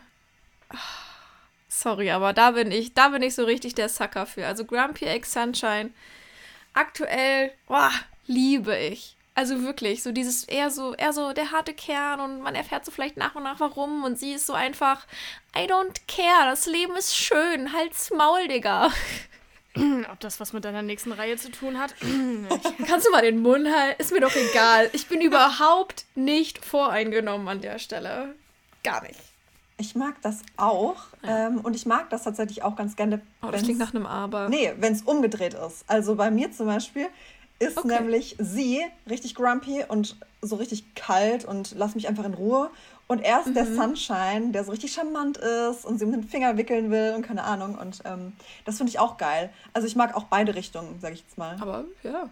[1.68, 4.46] Sorry, aber da bin ich, da bin ich so richtig der Sucker für.
[4.46, 5.90] Also Grumpy X Sunshine.
[6.74, 7.92] Aktuell, boah,
[8.26, 9.15] liebe ich.
[9.36, 12.90] Also wirklich, so dieses eher so, eher so der harte Kern und man erfährt so
[12.90, 15.06] vielleicht nach und nach warum und sie ist so einfach,
[15.54, 18.90] I don't care, das Leben ist schön, halt's Maul, Digga.
[20.10, 21.94] Ob das was mit deiner nächsten Reihe zu tun hat?
[22.86, 24.00] Kannst du mal den Mund halten?
[24.00, 24.88] Ist mir doch egal.
[24.94, 28.34] Ich bin überhaupt nicht voreingenommen an der Stelle.
[28.82, 29.20] Gar nicht.
[29.76, 30.96] Ich mag das auch.
[31.22, 31.48] Ja.
[31.48, 33.20] Ähm, und ich mag das tatsächlich auch ganz gerne.
[33.42, 34.48] Oh, das klingt nach einem Aber.
[34.48, 35.84] Nee, wenn es umgedreht ist.
[35.86, 37.08] Also bei mir zum Beispiel,
[37.58, 37.88] ist okay.
[37.88, 42.70] nämlich sie richtig grumpy und so richtig kalt und lass mich einfach in Ruhe.
[43.08, 43.54] Und er ist mhm.
[43.54, 47.22] der Sunshine, der so richtig charmant ist und sie um den Finger wickeln will und
[47.22, 47.78] keine Ahnung.
[47.78, 48.32] Und ähm,
[48.64, 49.50] das finde ich auch geil.
[49.72, 51.56] Also ich mag auch beide Richtungen, sage ich jetzt mal.
[51.60, 52.28] Aber ja.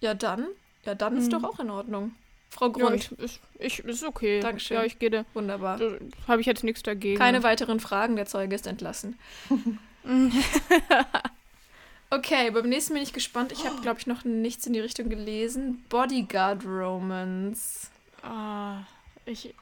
[0.00, 0.46] Ja, dann.
[0.84, 1.20] Ja, dann mhm.
[1.20, 2.12] ist doch auch in Ordnung.
[2.50, 3.10] Frau Grund.
[3.18, 4.38] Ja, ich, ich, ist okay.
[4.38, 4.76] Dankeschön.
[4.76, 5.10] Ja, ich gehe.
[5.10, 5.24] da.
[5.34, 5.80] Wunderbar.
[6.28, 7.18] Habe ich jetzt nichts dagegen.
[7.18, 9.18] Keine weiteren Fragen, der Zeuge ist entlassen.
[12.14, 13.50] Okay, beim nächsten bin ich gespannt.
[13.50, 15.84] Ich habe, glaube ich, noch nichts in die Richtung gelesen.
[15.88, 17.88] Bodyguard Romance.
[18.22, 18.82] Ah,
[19.26, 19.52] ich,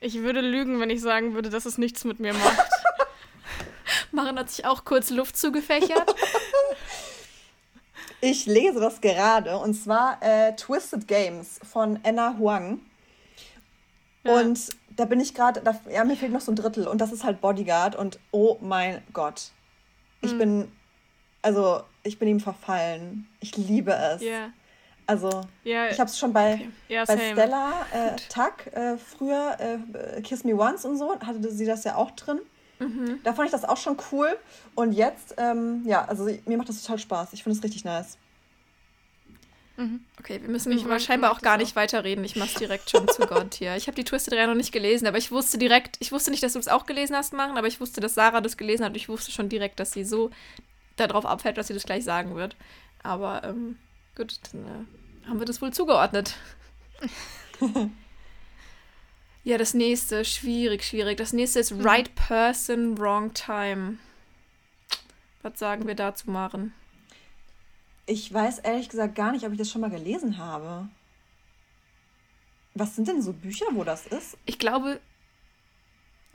[0.00, 2.68] ich würde lügen, wenn ich sagen würde, dass es nichts mit mir macht.
[4.10, 6.14] Maren hat sich auch kurz Luft zugefächert.
[8.20, 12.80] Ich lese das gerade und zwar äh, Twisted Games von Anna Huang.
[14.22, 14.40] Ja.
[14.40, 15.60] Und da bin ich gerade,
[15.92, 19.02] ja, mir fehlt noch so ein Drittel und das ist halt Bodyguard und oh mein
[19.12, 19.50] Gott.
[20.22, 20.38] Ich hm.
[20.38, 20.72] bin
[21.44, 23.28] also ich bin ihm verfallen.
[23.40, 24.22] Ich liebe es.
[24.22, 24.50] Yeah.
[25.06, 25.90] Also yeah.
[25.90, 26.70] ich habe es schon bei, okay.
[26.88, 31.66] yeah, bei Stella äh, Tuck äh, früher, äh, Kiss Me Once und so, hatte sie
[31.66, 32.40] das ja auch drin.
[32.78, 33.20] Mhm.
[33.22, 34.36] Da fand ich das auch schon cool.
[34.74, 37.34] Und jetzt, ähm, ja, also mir macht das total Spaß.
[37.34, 38.16] Ich finde es richtig nice.
[39.76, 40.00] Mhm.
[40.18, 42.24] Okay, wir müssen ich scheinbar auch gar nicht weiterreden.
[42.24, 43.76] Ich mach's direkt schon zu Gott hier.
[43.76, 46.42] Ich habe die Twisted 3 noch nicht gelesen, aber ich wusste direkt, ich wusste nicht,
[46.42, 48.92] dass du es auch gelesen hast, machen, aber ich wusste, dass Sarah das gelesen hat
[48.92, 50.30] und ich wusste schon direkt, dass sie so
[50.96, 52.56] darauf abfällt, dass sie das gleich sagen wird.
[53.02, 53.78] Aber ähm,
[54.16, 56.36] gut, dann äh, haben wir das wohl zugeordnet.
[59.44, 61.16] ja, das nächste, schwierig, schwierig.
[61.18, 61.86] Das nächste ist mhm.
[61.86, 63.98] Right Person, Wrong Time.
[65.42, 66.72] Was sagen wir dazu, Maren?
[68.06, 70.88] Ich weiß ehrlich gesagt gar nicht, ob ich das schon mal gelesen habe.
[72.74, 74.36] Was sind denn so Bücher, wo das ist?
[74.46, 75.00] Ich glaube,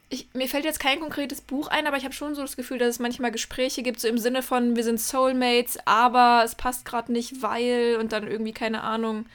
[0.10, 2.80] ich, mir fällt jetzt kein konkretes Buch ein, aber ich habe schon so das Gefühl,
[2.80, 6.84] dass es manchmal Gespräche gibt, so im Sinne von, wir sind Soulmates, aber es passt
[6.84, 9.28] gerade nicht, weil und dann irgendwie, keine Ahnung,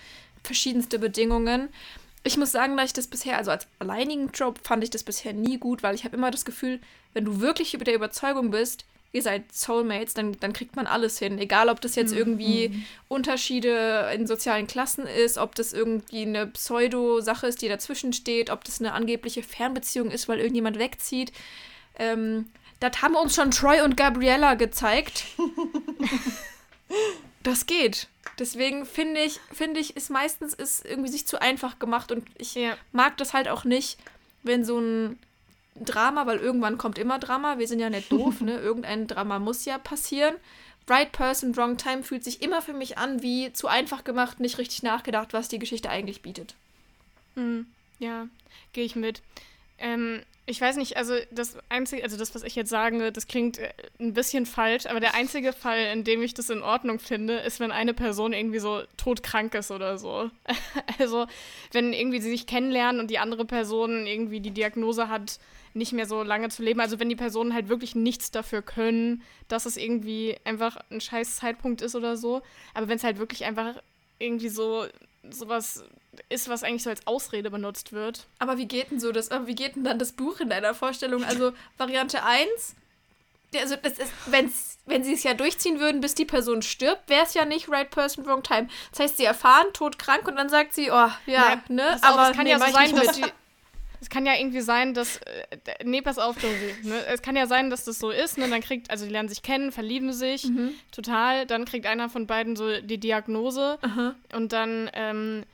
[0.43, 1.69] verschiedenste Bedingungen.
[2.25, 5.33] Ich muss sagen, dass ich das bisher, also als alleinigen Trope fand ich das bisher
[5.33, 6.81] nie gut, weil ich habe immer das Gefühl,
[7.13, 8.85] wenn du wirklich über der Überzeugung bist,
[9.15, 11.39] ihr seid Soulmates, dann, dann kriegt man alles hin.
[11.39, 12.19] Egal, ob das jetzt Mhm.
[12.19, 18.51] irgendwie Unterschiede in sozialen Klassen ist, ob das irgendwie eine Pseudo-Sache ist, die dazwischen steht,
[18.51, 21.33] ob das eine angebliche Fernbeziehung ist, weil irgendjemand wegzieht.
[21.99, 22.51] Ähm,
[22.81, 25.25] das haben uns schon Troy und Gabriella gezeigt.
[27.43, 28.09] das geht.
[28.39, 32.55] Deswegen finde ich, finde ich, ist meistens ist irgendwie sich zu einfach gemacht und ich
[32.57, 32.77] Ja.
[32.93, 33.99] mag das halt auch nicht,
[34.43, 35.19] wenn so ein
[35.75, 38.59] Drama, weil irgendwann kommt immer Drama, wir sind ja nicht doof, ne?
[38.61, 40.35] Irgendein Drama muss ja passieren.
[40.89, 44.59] Right Person, Wrong Time fühlt sich immer für mich an wie zu einfach gemacht, nicht
[44.59, 46.55] richtig nachgedacht, was die Geschichte eigentlich bietet.
[47.35, 47.67] Hm,
[47.99, 48.29] ja,
[48.73, 49.23] gehe ich mit.
[49.79, 53.59] Ähm, ich weiß nicht, also das einzige, also das, was ich jetzt sage, das klingt
[53.59, 57.39] äh, ein bisschen falsch, aber der einzige Fall, in dem ich das in Ordnung finde,
[57.39, 60.31] ist, wenn eine Person irgendwie so todkrank ist oder so.
[60.99, 61.27] Also,
[61.73, 65.39] wenn irgendwie sie sich kennenlernen und die andere Person irgendwie die Diagnose hat,
[65.75, 66.81] nicht mehr so lange zu leben.
[66.81, 71.37] Also, wenn die Personen halt wirklich nichts dafür können, dass es irgendwie einfach ein scheiß
[71.37, 72.43] Zeitpunkt ist oder so.
[72.75, 73.83] Aber wenn es halt wirklich einfach
[74.19, 74.87] irgendwie so
[75.31, 75.83] sowas
[76.29, 78.27] ist, was eigentlich so als Ausrede benutzt wird.
[78.39, 81.25] Aber wie geht denn so das, wie geht denn dann das Buch in deiner Vorstellung?
[81.25, 82.75] Also Variante 1,
[83.55, 87.09] der- also das ist, wenn's, wenn sie es ja durchziehen würden, bis die Person stirbt,
[87.09, 88.69] wäre es ja nicht right person, wrong time.
[88.91, 91.95] Das heißt, sie erfahren, todkrank und dann sagt sie, oh, ja, Naja, ne?
[91.97, 93.25] auf, Aber es kann nee, ja so sein, dass die.
[94.05, 95.17] Es kann ja irgendwie sein, dass.
[95.17, 95.47] Äh,
[95.83, 96.75] nee, pass auf, Josie.
[96.89, 97.07] Ne?
[97.07, 98.47] Es kann ja sein, dass das so ist, ne?
[98.51, 100.73] Dann kriegt, also die lernen sich kennen, verlieben sich Mhm.
[100.93, 104.15] total, dann kriegt einer von beiden so die Diagnose Aha.
[104.35, 105.45] und dann ähm,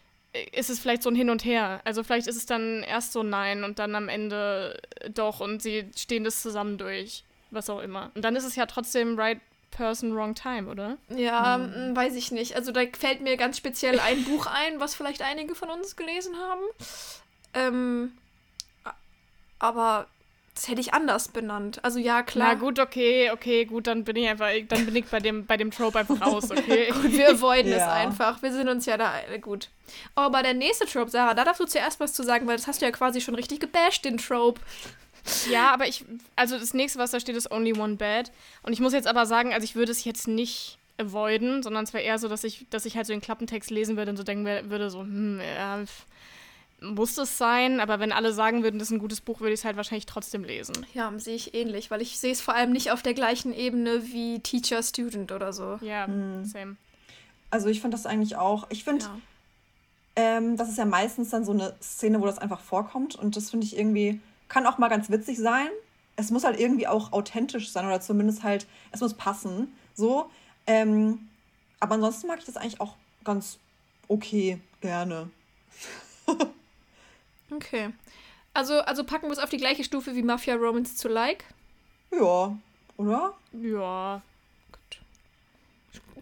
[0.53, 1.81] ist es vielleicht so ein Hin und Her.
[1.85, 4.81] Also vielleicht ist es dann erst so nein und dann am Ende
[5.15, 7.23] doch und sie stehen das zusammen durch.
[7.53, 8.11] Was auch immer.
[8.17, 9.39] Und dann ist es ja trotzdem right
[9.71, 10.97] person, wrong time, oder?
[11.17, 12.57] Ja, mm, weiß ich nicht.
[12.57, 16.35] Also da fällt mir ganz speziell ein Buch ein, was vielleicht einige von uns gelesen
[16.37, 16.61] haben.
[17.55, 18.13] Ähm,
[19.61, 20.07] aber
[20.55, 21.79] das hätte ich anders benannt.
[21.85, 22.49] Also ja, klar.
[22.49, 25.57] Na gut, okay, okay, gut, dann bin ich einfach, dann bin ich bei dem, bei
[25.57, 26.91] dem Trope einfach raus, okay?
[27.03, 27.93] Gut, wir avoiden es Ja.
[27.93, 28.43] einfach.
[28.43, 29.69] Wir sind uns ja da äh, gut.
[30.17, 32.67] Oh, aber der nächste Trope, Sarah, da darfst du zuerst was zu sagen, weil das
[32.67, 34.61] hast du ja quasi schon richtig gebasht, den Trope.
[35.51, 36.05] Ja, aber ich,
[36.37, 38.33] also das nächste, was da steht, ist Only One Bad.
[38.63, 41.93] Und ich muss jetzt aber sagen, also ich würde es jetzt nicht avoiden, sondern es
[41.95, 44.23] wäre eher so, dass ich, dass ich halt so den Klappentext lesen würde und so
[44.25, 45.81] denken würde, so, hm, ja,
[46.83, 49.61] muss es sein, aber wenn alle sagen würden, das ist ein gutes Buch, würde ich
[49.61, 50.87] es halt wahrscheinlich trotzdem lesen.
[50.95, 54.05] Ja, sehe ich ähnlich, weil ich sehe es vor allem nicht auf der gleichen Ebene
[54.13, 55.79] wie Teacher-Student oder so.
[55.83, 56.45] Ja, Hm.
[56.45, 56.77] same.
[57.51, 58.67] Also ich finde das eigentlich auch.
[58.71, 59.19] Ich finde, Ja.
[60.17, 63.15] ähm, das ist ja meistens dann so eine Szene, wo das einfach vorkommt.
[63.17, 65.69] Und das finde ich irgendwie, kann auch mal ganz witzig sein.
[66.17, 69.73] Es muss halt irgendwie auch authentisch sein oder zumindest halt, es muss passen.
[69.95, 70.31] So.
[70.67, 71.29] Ähm,
[71.81, 73.59] aber ansonsten mag ich das eigentlich auch ganz
[74.09, 75.31] okay, gerne.
[77.51, 77.91] Okay.
[78.55, 81.45] Also, also packen wir es auf die gleiche Stufe wie Mafia Romance to Like.
[82.13, 82.57] Ja,
[82.97, 83.35] oder?
[83.53, 84.23] Ja.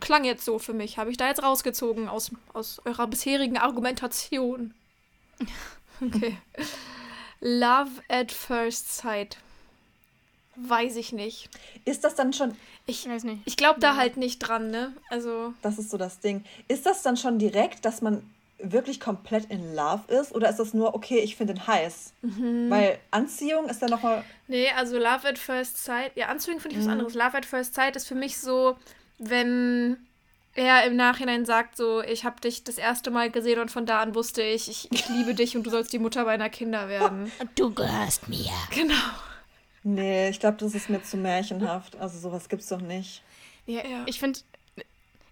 [0.00, 0.98] Klang jetzt so für mich.
[0.98, 4.74] Habe ich da jetzt rausgezogen aus, aus eurer bisherigen Argumentation.
[6.00, 6.36] Okay.
[7.40, 9.36] Love at First Sight.
[10.54, 11.50] Weiß ich nicht.
[11.84, 13.42] Ist das dann schon, Ich, Ich weiß nicht.
[13.46, 13.96] ich glaube da Ja.
[13.96, 14.94] halt nicht dran, ne?
[15.10, 15.54] Also.
[15.60, 18.22] das ist so das Ding, ist das dann schon direkt, dass man
[18.60, 20.32] wirklich komplett in Love ist?
[20.34, 22.12] Oder ist das nur, okay, ich finde ihn heiß?
[22.22, 26.12] Weil Anziehung ist dann nochmal, Nee, also Love at First Sight.
[26.16, 27.14] Ja, Anziehung finde ich was anderes.
[27.14, 28.76] Love at First Sight ist für mich so,
[29.18, 29.98] wenn
[30.54, 34.00] er im Nachhinein sagt, so, ich habe dich das erste Mal gesehen und von da
[34.00, 37.30] an wusste ich, ich, ich liebe dich und du sollst die Mutter meiner Kinder werden.
[37.54, 38.50] Du gehörst mir.
[38.74, 38.94] genau.
[39.84, 41.96] nee, ich glaube, das ist mir zu märchenhaft.
[41.96, 43.22] Also sowas gibt's doch nicht.
[43.66, 44.02] Ja, Ja.
[44.06, 44.40] ich finde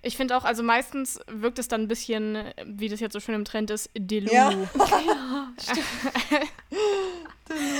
[0.06, 3.34] ich finde auch, also meistens wirkt es dann ein bisschen, wie das jetzt so schön
[3.34, 4.32] im Trend ist, Delulu.
[4.32, 4.50] Ja.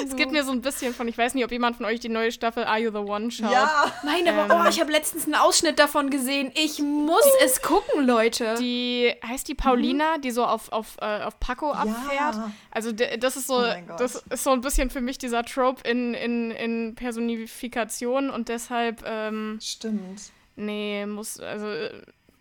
[0.04, 2.08] Es gibt mir so ein bisschen von, ich weiß nicht, ob jemand von euch die
[2.08, 3.50] neue Staffel Are You the One schaut.
[3.50, 4.48] Ja, Meine, Ähm.
[4.48, 6.52] oh, ich habe letztens einen Ausschnitt davon gesehen.
[6.54, 8.54] Ich muss es gucken, Leute.
[8.60, 12.36] Die heißt die Paulina, die so auf, auf, äh, auf Paco abfährt.
[12.36, 12.52] Ja.
[12.70, 16.14] Also das ist so, Oh das ist so ein bisschen für mich dieser Trope in,
[16.14, 20.20] in, in Personifikation und deshalb, ähm, stimmt.
[20.54, 21.90] nee, muss, also, äh,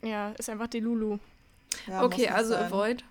[0.06, 1.18] ja, ist einfach die Lulu.
[1.88, 2.66] Ja, okay, also sein.
[2.66, 3.04] Avoid.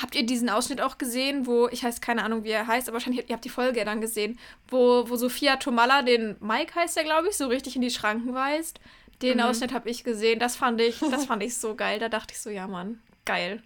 [0.00, 2.94] Habt ihr diesen Ausschnitt auch gesehen, wo, ich weiß keine Ahnung, wie er heißt, aber
[2.94, 6.96] wahrscheinlich, ihr habt die Folge ja dann gesehen, wo, wo Sophia Tomalla den Mike heißt
[6.96, 8.80] er, glaube ich, so richtig in die Schranken weist.
[9.20, 9.44] Den Mhm.
[9.44, 10.38] Ausschnitt habe ich gesehen.
[10.38, 11.98] Das fand ich, das fand ich so geil.
[11.98, 13.62] Da dachte ich so, ja Mann, geil.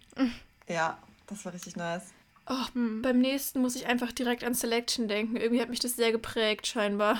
[0.67, 2.11] Ja, das war richtig nice.
[2.49, 3.01] Oh, Hm.
[3.01, 5.37] beim nächsten muss ich einfach direkt an Selection denken.
[5.37, 7.19] Irgendwie hat mich das sehr geprägt, scheinbar.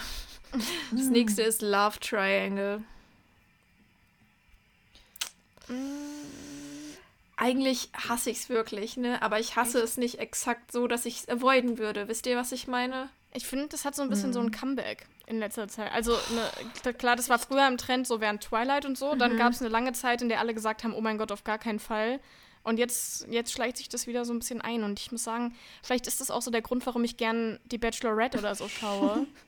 [0.92, 2.82] Das nächste ist Love Triangle.
[7.36, 9.22] Eigentlich hasse ich es wirklich, ne?
[9.22, 9.90] Aber ich hasse Echt?
[9.90, 12.08] es nicht exakt so, dass ich es avoiden würde.
[12.08, 13.10] Wisst ihr, was ich meine?
[13.34, 14.34] Ich finde, das hat so ein bisschen mhm.
[14.34, 15.92] so ein Comeback in letzter Zeit.
[15.92, 19.14] Also, ne, klar, das war früher im Trend, so während Twilight und so.
[19.14, 19.20] Mhm.
[19.20, 21.44] Dann gab es eine lange Zeit, in der alle gesagt haben, oh mein Gott, auf
[21.44, 22.20] gar keinen Fall.
[22.64, 24.84] Und jetzt, jetzt schleicht sich das wieder so ein bisschen ein.
[24.84, 27.78] Und ich muss sagen, vielleicht ist das auch so der Grund, warum ich gern die
[27.78, 29.28] Bachelorette oder so schaue.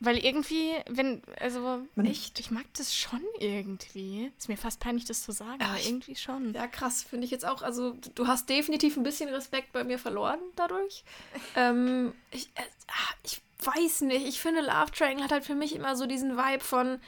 [0.00, 4.30] Weil irgendwie, wenn, also, Man echt, ich mag das schon irgendwie.
[4.36, 6.52] Ist mir fast peinlich, das zu sagen, aber irgendwie schon.
[6.52, 7.62] Ja, krass, finde ich jetzt auch.
[7.62, 11.04] Also, du hast definitiv ein bisschen Respekt bei mir verloren dadurch.
[11.56, 14.26] ähm, ich, äh, ah, ich weiß nicht.
[14.26, 16.98] Ich finde, Love Triangle hat halt für mich immer so diesen Vibe von,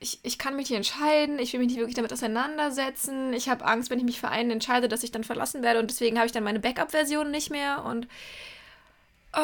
[0.00, 3.34] ich, ich kann mich nicht entscheiden, ich will mich nicht wirklich damit auseinandersetzen.
[3.34, 5.90] Ich habe Angst, wenn ich mich für einen entscheide, dass ich dann verlassen werde und
[5.90, 8.08] deswegen habe ich dann meine Backup-Version nicht mehr und.
[9.34, 9.38] Oh.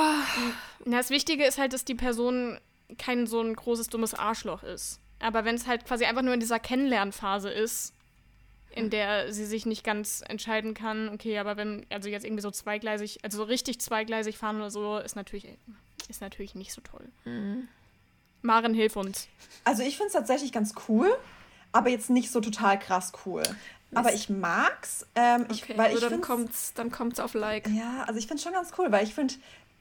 [0.84, 2.58] Na, das Wichtige ist halt, dass die Person
[2.98, 5.00] kein so ein großes, dummes Arschloch ist.
[5.18, 7.94] Aber wenn es halt quasi einfach nur in dieser Kennenlernphase ist,
[8.70, 12.50] in der sie sich nicht ganz entscheiden kann, okay, aber wenn, also jetzt irgendwie so
[12.50, 15.46] zweigleisig, also so richtig zweigleisig fahren oder so, ist natürlich,
[16.08, 17.08] ist natürlich nicht so toll.
[17.24, 17.68] Mhm.
[18.42, 19.28] Maren, hilf uns.
[19.64, 21.10] Also ich finde es tatsächlich ganz cool,
[21.72, 23.42] aber jetzt nicht so total krass cool.
[23.94, 25.06] Aber ich mag's.
[25.14, 27.68] Ähm, okay, ich, weil also ich dann kommt's, dann kommt's auf Like.
[27.68, 29.34] Ja, also ich finde es schon ganz cool, weil ich finde,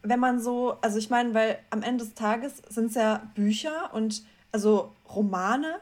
[0.08, 3.94] wenn man so, also ich meine, weil am Ende des Tages sind es ja Bücher
[3.94, 5.80] und also Romane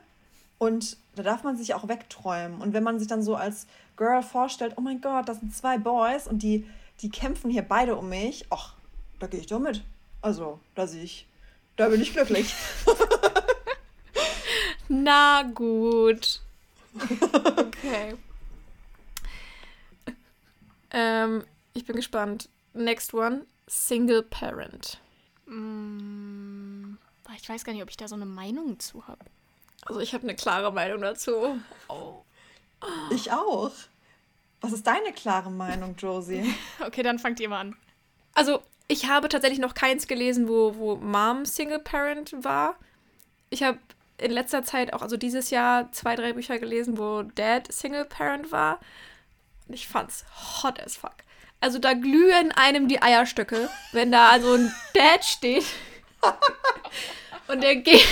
[0.57, 2.61] und da darf man sich auch wegträumen.
[2.61, 5.77] Und wenn man sich dann so als Girl vorstellt, oh mein Gott, das sind zwei
[5.77, 6.65] Boys und die,
[7.01, 8.75] die kämpfen hier beide um mich, ach,
[9.19, 9.83] da gehe ich doch mit.
[10.21, 11.27] Also, da sehe ich,
[11.75, 12.55] da bin ich glücklich.
[14.87, 16.41] Na gut.
[17.57, 18.15] Okay.
[20.91, 22.49] ähm, ich bin gespannt.
[22.73, 23.45] Next one.
[23.67, 24.99] Single Parent.
[25.45, 26.95] Mm,
[27.37, 29.25] ich weiß gar nicht, ob ich da so eine Meinung zu habe.
[29.85, 31.59] Also ich habe eine klare Meinung dazu.
[31.89, 32.23] Oh.
[33.11, 33.71] Ich auch.
[34.61, 36.53] Was ist deine klare Meinung, Josie?
[36.85, 37.75] okay, dann fangt ihr mal an.
[38.33, 42.75] Also ich habe tatsächlich noch keins gelesen, wo, wo Mom Single Parent war.
[43.49, 43.79] Ich habe
[44.17, 48.51] in letzter Zeit auch, also dieses Jahr, zwei, drei Bücher gelesen, wo Dad Single Parent
[48.51, 48.79] war.
[49.67, 50.25] Und ich fand's
[50.63, 51.15] hot as fuck.
[51.63, 55.63] Also da glühen einem die Eierstöcke, wenn da also ein Dad steht.
[57.47, 58.05] und der geht.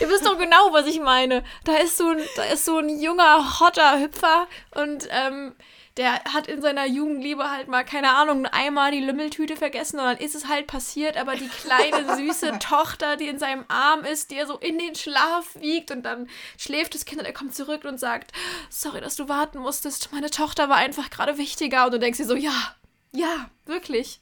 [0.00, 1.44] Ihr wisst doch genau, was ich meine.
[1.64, 5.56] Da ist so ein, da ist so ein junger, hotter Hüpfer und ähm,
[5.96, 10.16] der hat in seiner Jugendliebe halt mal, keine Ahnung, einmal die Lümmeltüte vergessen und dann
[10.16, 14.36] ist es halt passiert, aber die kleine, süße Tochter, die in seinem Arm ist, die
[14.36, 17.84] er so in den Schlaf wiegt und dann schläft das Kind und er kommt zurück
[17.84, 18.32] und sagt,
[18.70, 22.26] sorry, dass du warten musstest, meine Tochter war einfach gerade wichtiger und du denkst dir
[22.26, 22.74] so, ja,
[23.12, 24.20] ja, wirklich.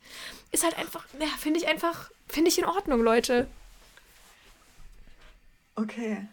[0.50, 3.46] Ist halt einfach, ja, finde ich einfach, finde ich in Ordnung, Leute.
[5.76, 6.26] Okay.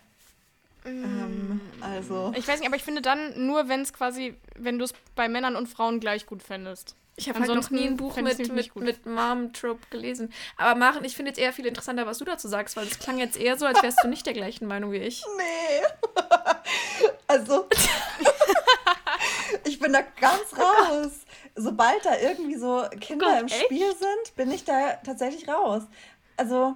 [0.88, 2.34] Ähm, also.
[2.36, 5.28] Ich weiß nicht, aber ich finde dann nur, wenn es quasi, wenn du es bei
[5.28, 6.96] Männern und Frauen gleich gut fändest.
[7.20, 10.32] Ich habe halt noch nie ein Buch mit, mit, mit Mom Trope gelesen.
[10.56, 13.18] Aber Maren, ich finde jetzt eher viel interessanter, was du dazu sagst, weil es klang
[13.18, 15.24] jetzt eher so, als wärst du nicht der gleichen Meinung wie ich.
[15.36, 16.22] Nee.
[17.28, 17.68] also.
[19.66, 21.26] ich bin da ganz raus.
[21.56, 25.82] Sobald da irgendwie so Kinder Gott, im Spiel sind, bin ich da tatsächlich raus.
[26.38, 26.76] Also,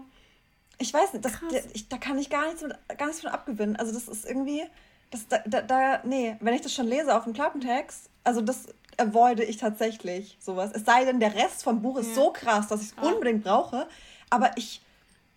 [0.78, 1.34] ich weiß nicht, das,
[1.74, 3.76] ich, da kann ich gar nichts, mit, gar nichts von abgewinnen.
[3.76, 4.64] Also das ist irgendwie,
[5.12, 8.68] das, da, da, da, nee, wenn ich das schon lese auf dem Klappentext, also das
[8.98, 10.72] avoide ich tatsächlich, sowas.
[10.74, 12.16] Es sei denn, der Rest vom Buch ist ja.
[12.16, 13.04] so krass, dass ich es ja.
[13.04, 13.88] unbedingt brauche,
[14.30, 14.82] aber ich,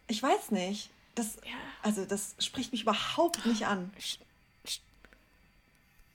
[0.06, 0.90] ich weiß nicht.
[1.14, 1.52] Das, ja.
[1.82, 3.92] also das spricht mich überhaupt nicht an.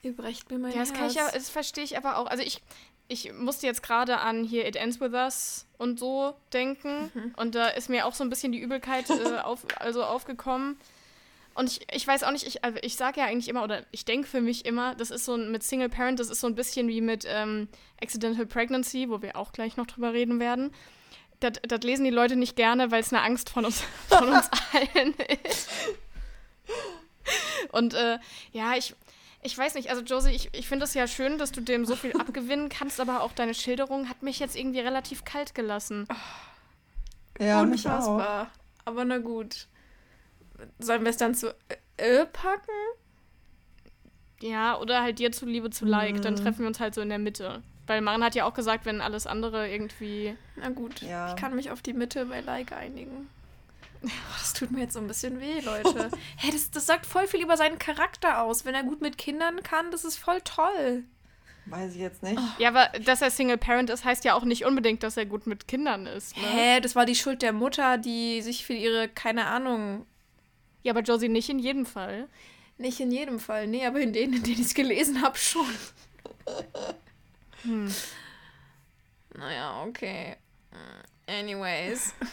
[0.02, 1.14] Ihr brecht mir mein ja, das Herz.
[1.14, 2.26] Kann ich, das verstehe ich aber auch.
[2.26, 2.62] Also ich,
[3.10, 7.10] ich musste jetzt gerade an hier It Ends With Us und so denken.
[7.12, 7.34] Mhm.
[7.36, 10.78] Und da ist mir auch so ein bisschen die Übelkeit äh, auf, also aufgekommen.
[11.54, 14.04] Und ich, ich weiß auch nicht, ich, also ich sage ja eigentlich immer, oder ich
[14.04, 16.54] denke für mich immer, das ist so ein, mit Single Parent, das ist so ein
[16.54, 17.68] bisschen wie mit ähm,
[18.00, 20.72] Accidental Pregnancy, wo wir auch gleich noch drüber reden werden.
[21.40, 24.48] Das, das lesen die Leute nicht gerne, weil es eine Angst von uns, von uns
[24.72, 25.68] allen ist.
[27.72, 28.18] Und äh,
[28.52, 28.94] ja, ich,
[29.42, 31.96] ich weiß nicht, also Josie, ich, ich finde es ja schön, dass du dem so
[31.96, 36.06] viel abgewinnen kannst, aber auch deine Schilderung hat mich jetzt irgendwie relativ kalt gelassen.
[37.38, 38.50] Ja, Unfassbar.
[38.84, 39.66] Aber na gut.
[40.78, 41.54] Sollen wir es dann zu
[41.96, 42.70] äh, packen?
[44.42, 46.16] Ja, oder halt dir zuliebe zu Like.
[46.16, 46.22] Mhm.
[46.22, 47.62] Dann treffen wir uns halt so in der Mitte.
[47.86, 50.36] Weil Maren hat ja auch gesagt, wenn alles andere irgendwie.
[50.56, 51.30] Na gut, ja.
[51.30, 53.28] ich kann mich auf die Mitte bei Like einigen.
[54.02, 56.10] Das tut mir jetzt so ein bisschen weh, Leute.
[56.36, 58.64] hey, das, das sagt voll viel über seinen Charakter aus.
[58.64, 61.04] Wenn er gut mit Kindern kann, das ist voll toll.
[61.66, 62.38] Weiß ich jetzt nicht.
[62.38, 62.42] Oh.
[62.58, 65.46] Ja, aber dass er Single Parent ist, heißt ja auch nicht unbedingt, dass er gut
[65.46, 66.36] mit Kindern ist.
[66.36, 66.42] Ne?
[66.42, 70.06] Hä, das war die Schuld der Mutter, die sich für ihre, keine Ahnung.
[70.82, 72.28] Ja, aber Josie nicht in jedem Fall.
[72.78, 75.66] Nicht in jedem Fall, nee, aber in denen, in denen ich es gelesen habe, schon.
[77.62, 77.94] hm.
[79.36, 80.36] Naja, okay.
[81.26, 82.14] Anyways.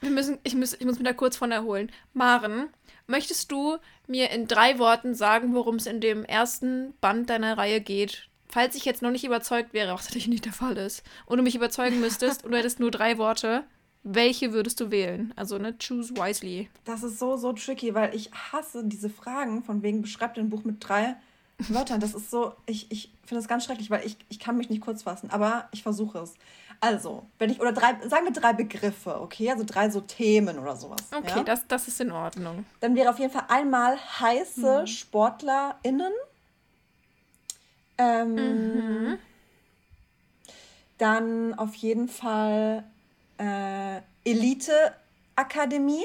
[0.00, 1.90] Wir müssen, ich, muss, ich muss mich da kurz von erholen.
[2.14, 2.68] Maren,
[3.06, 7.80] möchtest du mir in drei Worten sagen, worum es in dem ersten Band deiner Reihe
[7.80, 8.28] geht?
[8.48, 11.42] Falls ich jetzt noch nicht überzeugt wäre, was natürlich nicht der Fall ist, und du
[11.42, 13.64] mich überzeugen müsstest und du hättest nur drei Worte,
[14.04, 15.34] welche würdest du wählen?
[15.36, 16.70] Also, ne, choose wisely.
[16.84, 20.64] Das ist so, so tricky, weil ich hasse diese Fragen von wegen, beschreibt ein Buch
[20.64, 21.16] mit drei
[21.58, 22.00] Wörtern.
[22.00, 24.80] Das ist so, ich, ich finde das ganz schrecklich, weil ich, ich kann mich nicht
[24.80, 26.34] kurz fassen, aber ich versuche es.
[26.80, 29.50] Also, wenn ich, oder drei, sagen wir drei Begriffe, okay?
[29.50, 31.00] Also drei so Themen oder sowas.
[31.10, 31.42] Okay, ja?
[31.42, 32.64] das, das ist in Ordnung.
[32.80, 34.86] Dann wäre auf jeden Fall einmal heiße mhm.
[34.86, 36.12] SportlerInnen.
[37.98, 39.18] Ähm, mhm.
[40.98, 42.84] Dann auf jeden Fall
[43.38, 46.04] äh, Elite-Akademie.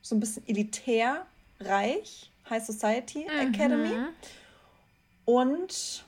[0.00, 1.26] So ein bisschen elitär,
[1.60, 2.30] reich.
[2.48, 3.52] High Society mhm.
[3.52, 3.94] Academy.
[5.26, 6.04] Und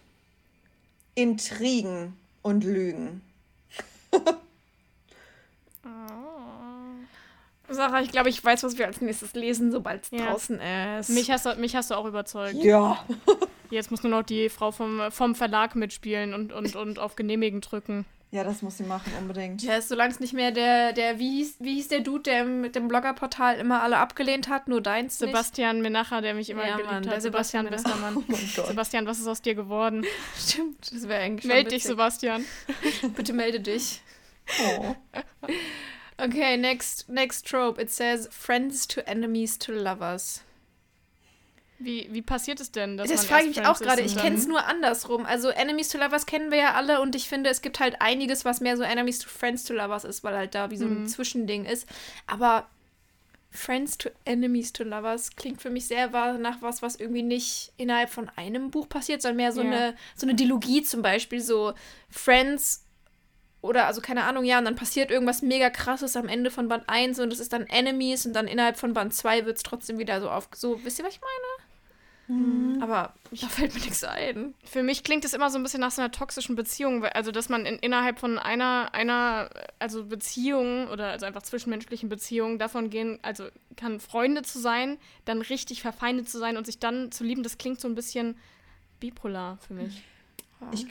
[1.15, 3.23] Intrigen und Lügen.
[4.13, 5.89] oh.
[7.69, 10.27] Sarah, ich glaube, ich weiß, was wir als nächstes lesen, sobald es ja.
[10.27, 10.61] draußen
[10.99, 11.11] ist.
[11.11, 12.57] Mich hast, du, mich hast du auch überzeugt.
[12.63, 13.05] Ja.
[13.71, 17.61] Jetzt muss nur noch die Frau vom, vom Verlag mitspielen und, und, und auf Genehmigen
[17.61, 18.05] drücken.
[18.33, 19.61] Ja, das muss sie machen, unbedingt.
[19.63, 22.77] Ja, solange es nicht mehr der, der wie, hieß, wie hieß der Dude, der mit
[22.77, 25.83] dem Bloggerportal immer alle abgelehnt hat, nur deins Sebastian nicht.
[25.83, 27.13] Menacher, der mich immer ja, geliebt Mann, hat.
[27.13, 28.25] Der Sebastian, Westermann.
[28.31, 30.05] Oh Sebastian, was ist aus dir geworden?
[30.39, 32.45] Stimmt, das wäre eigentlich Meld dich, Sebastian.
[33.17, 34.01] Bitte melde dich.
[34.63, 34.95] Oh.
[36.19, 37.81] Okay, next, next trope.
[37.81, 40.43] It says friends to enemies to lovers.
[41.83, 42.99] Wie, wie passiert es denn?
[42.99, 44.03] das frage ich mich auch gerade.
[44.03, 45.25] Ich kenne es nur andersrum.
[45.25, 48.45] Also Enemies to Lovers kennen wir ja alle und ich finde, es gibt halt einiges,
[48.45, 51.03] was mehr so Enemies to Friends to Lovers ist, weil halt da wie so ein
[51.03, 51.07] mhm.
[51.09, 51.89] Zwischending ist.
[52.27, 52.69] Aber
[53.51, 58.11] Friends to Enemies to Lovers klingt für mich sehr nach was, was irgendwie nicht innerhalb
[58.11, 59.73] von einem Buch passiert, sondern mehr so, yeah.
[59.73, 61.41] eine, so eine Dilogie zum Beispiel.
[61.41, 61.73] So
[62.11, 62.85] Friends
[63.63, 66.85] oder also keine Ahnung, ja, und dann passiert irgendwas mega krasses am Ende von Band
[66.87, 69.99] 1 und es ist dann Enemies und dann innerhalb von Band 2 wird es trotzdem
[69.99, 70.49] wieder so auf.
[70.55, 71.60] So, wisst ihr, was ich meine?
[72.31, 72.81] Mhm.
[72.81, 74.55] Aber da fällt mir nichts ein.
[74.65, 77.49] Für mich klingt es immer so ein bisschen nach so einer toxischen Beziehung, also dass
[77.49, 83.19] man in, innerhalb von einer, einer, also Beziehung oder also einfach zwischenmenschlichen Beziehungen davon gehen,
[83.23, 87.43] also kann Freunde zu sein, dann richtig verfeindet zu sein und sich dann zu lieben,
[87.43, 88.37] das klingt so ein bisschen
[89.01, 90.05] bipolar für mich.
[90.73, 90.87] Ich,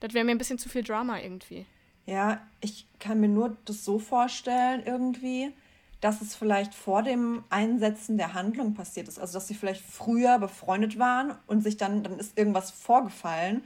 [0.00, 1.64] das wäre mir ein bisschen zu viel Drama irgendwie.
[2.04, 5.54] Ja, ich kann mir nur das so vorstellen irgendwie
[6.00, 9.18] dass es vielleicht vor dem Einsetzen der Handlung passiert ist.
[9.18, 13.62] Also dass sie vielleicht früher befreundet waren und sich dann, dann ist irgendwas vorgefallen,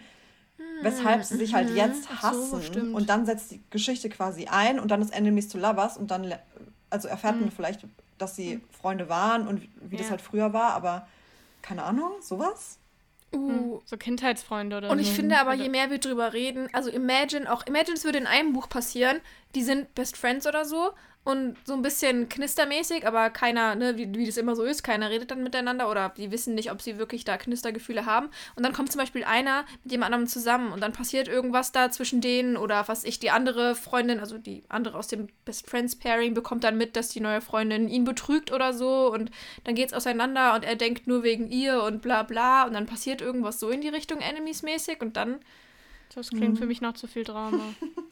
[0.57, 1.77] hm, weshalb sie sich halt mhm.
[1.77, 2.63] jetzt hassen.
[2.63, 6.11] So, und dann setzt die Geschichte quasi ein und dann ist Enemies to Lovers und
[6.11, 6.35] dann
[6.89, 7.43] also erfährt mhm.
[7.43, 7.87] man vielleicht,
[8.19, 8.63] dass sie mhm.
[8.71, 10.03] Freunde waren und wie ja.
[10.03, 11.09] das halt früher war, aber
[11.63, 12.79] keine Ahnung, sowas?
[13.33, 13.81] Uh.
[13.85, 17.65] So Kindheitsfreunde oder Und ich finde aber, je mehr wir drüber reden, also Imagine auch,
[17.67, 19.21] Imagine, es würde in einem Buch passieren,
[19.55, 20.91] die sind Best Friends oder so
[21.23, 25.11] und so ein bisschen knistermäßig, aber keiner, ne, wie, wie das immer so ist, keiner
[25.11, 28.31] redet dann miteinander oder die wissen nicht, ob sie wirklich da Knistergefühle haben.
[28.57, 31.91] Und dann kommt zum Beispiel einer mit jemand anderem zusammen und dann passiert irgendwas da
[31.91, 35.95] zwischen denen oder was ich, die andere Freundin, also die andere aus dem Best Friends
[35.95, 39.31] Pairing, bekommt dann mit, dass die neue Freundin ihn betrügt oder so und
[39.65, 43.21] dann geht's auseinander und er denkt nur wegen ihr und bla bla und dann passiert
[43.21, 45.41] irgendwas so in die Richtung Enemies-mäßig und dann.
[46.15, 47.63] Das klingt für mich noch zu viel Drama.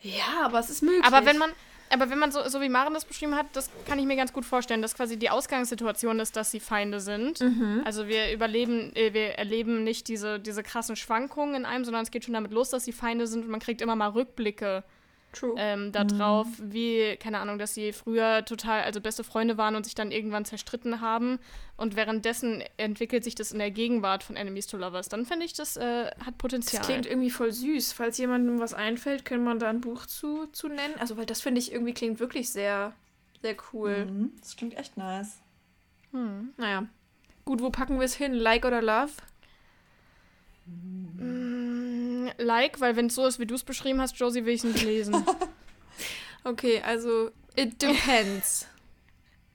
[0.00, 1.04] Ja, aber es ist möglich.
[1.04, 1.50] Aber wenn man,
[1.90, 4.32] aber wenn man so, so wie Maren das beschrieben hat, das kann ich mir ganz
[4.32, 7.40] gut vorstellen, dass quasi die Ausgangssituation ist, dass sie Feinde sind.
[7.40, 7.82] Mhm.
[7.84, 12.10] Also wir überleben, äh, wir erleben nicht diese, diese krassen Schwankungen in einem, sondern es
[12.10, 14.84] geht schon damit los, dass sie Feinde sind und man kriegt immer mal Rückblicke
[15.56, 16.72] ähm, da drauf, mhm.
[16.72, 20.44] wie, keine Ahnung, dass sie früher total, also beste Freunde waren und sich dann irgendwann
[20.44, 21.38] zerstritten haben.
[21.76, 25.08] Und währenddessen entwickelt sich das in der Gegenwart von Enemies to Lovers.
[25.08, 26.80] Dann finde ich, das äh, hat Potenzial.
[26.80, 27.92] Das klingt irgendwie voll süß.
[27.92, 30.94] Falls jemandem was einfällt, kann man da ein Buch zu, zu nennen.
[30.98, 32.94] Also, weil das finde ich irgendwie klingt wirklich sehr,
[33.42, 34.06] sehr cool.
[34.06, 34.32] Mhm.
[34.40, 35.40] Das klingt echt nice.
[36.12, 36.54] Hm.
[36.56, 36.86] Naja.
[37.44, 38.34] Gut, wo packen wir es hin?
[38.34, 39.12] Like oder Love?
[40.66, 44.64] Mm, like, weil wenn es so ist, wie du es beschrieben hast, Josie, will ich
[44.64, 45.24] es nicht lesen.
[46.44, 48.66] okay, also it depends.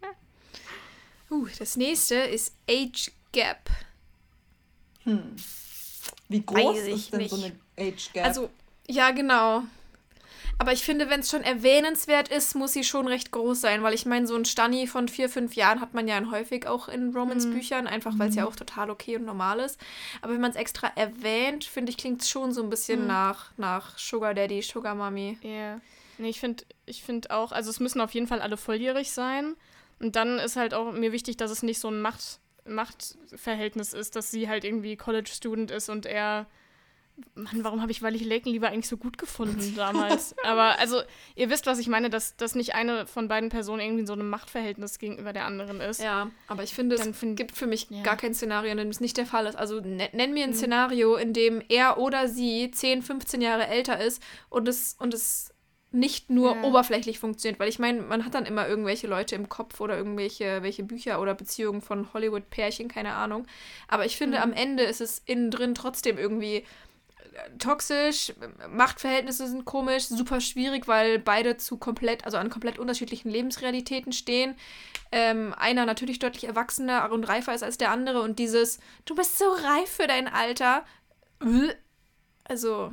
[1.29, 3.69] uh, das nächste ist Age Gap.
[5.03, 5.35] Hm.
[6.29, 7.29] Wie groß ist denn nicht.
[7.29, 8.25] so eine Age Gap?
[8.25, 8.49] Also,
[8.87, 9.63] ja, genau.
[10.57, 13.93] Aber ich finde, wenn es schon erwähnenswert ist, muss sie schon recht groß sein, weil
[13.93, 17.15] ich meine, so ein Stanni von vier, fünf Jahren hat man ja häufig auch in
[17.15, 17.89] Romance-Büchern, mhm.
[17.89, 18.49] einfach weil es ja mhm.
[18.49, 19.79] auch total okay und normal ist.
[20.21, 23.07] Aber wenn man es extra erwähnt, finde ich, klingt es schon so ein bisschen mhm.
[23.07, 25.37] nach, nach Sugar Daddy, Sugar Mommy.
[25.41, 25.49] Ja.
[25.49, 25.81] Yeah.
[26.17, 29.55] Nee, ich finde ich find auch, also es müssen auf jeden Fall alle volljährig sein.
[29.99, 34.15] Und dann ist halt auch mir wichtig, dass es nicht so ein Macht, Machtverhältnis ist,
[34.15, 36.45] dass sie halt irgendwie College-Student ist und er
[37.35, 40.35] Mann, warum habe ich Weil ich Laken lieber eigentlich so gut gefunden damals?
[40.43, 41.01] Aber also,
[41.35, 44.13] ihr wisst, was ich meine, dass, dass nicht eine von beiden Personen irgendwie in so
[44.13, 46.01] einem Machtverhältnis gegenüber der anderen ist.
[46.01, 48.01] Ja, aber ich finde, es find, gibt für mich ja.
[48.03, 49.55] gar kein Szenario, in dem es nicht der Fall ist.
[49.55, 50.55] Also nenn mir ein mhm.
[50.55, 55.51] Szenario, in dem er oder sie 10, 15 Jahre älter ist und es, und es
[55.91, 56.63] nicht nur ja.
[56.63, 60.63] oberflächlich funktioniert, weil ich meine, man hat dann immer irgendwelche Leute im Kopf oder irgendwelche
[60.63, 63.45] welche Bücher oder Beziehungen von Hollywood-Pärchen, keine Ahnung.
[63.89, 64.43] Aber ich finde, mhm.
[64.43, 66.63] am Ende ist es innen drin trotzdem irgendwie
[67.59, 68.33] toxisch,
[68.69, 74.55] Machtverhältnisse sind komisch, super schwierig, weil beide zu komplett, also an komplett unterschiedlichen Lebensrealitäten stehen.
[75.11, 79.37] Ähm, einer natürlich deutlich erwachsener und reifer ist als der andere und dieses, du bist
[79.37, 80.83] so reif für dein Alter.
[82.45, 82.91] Also.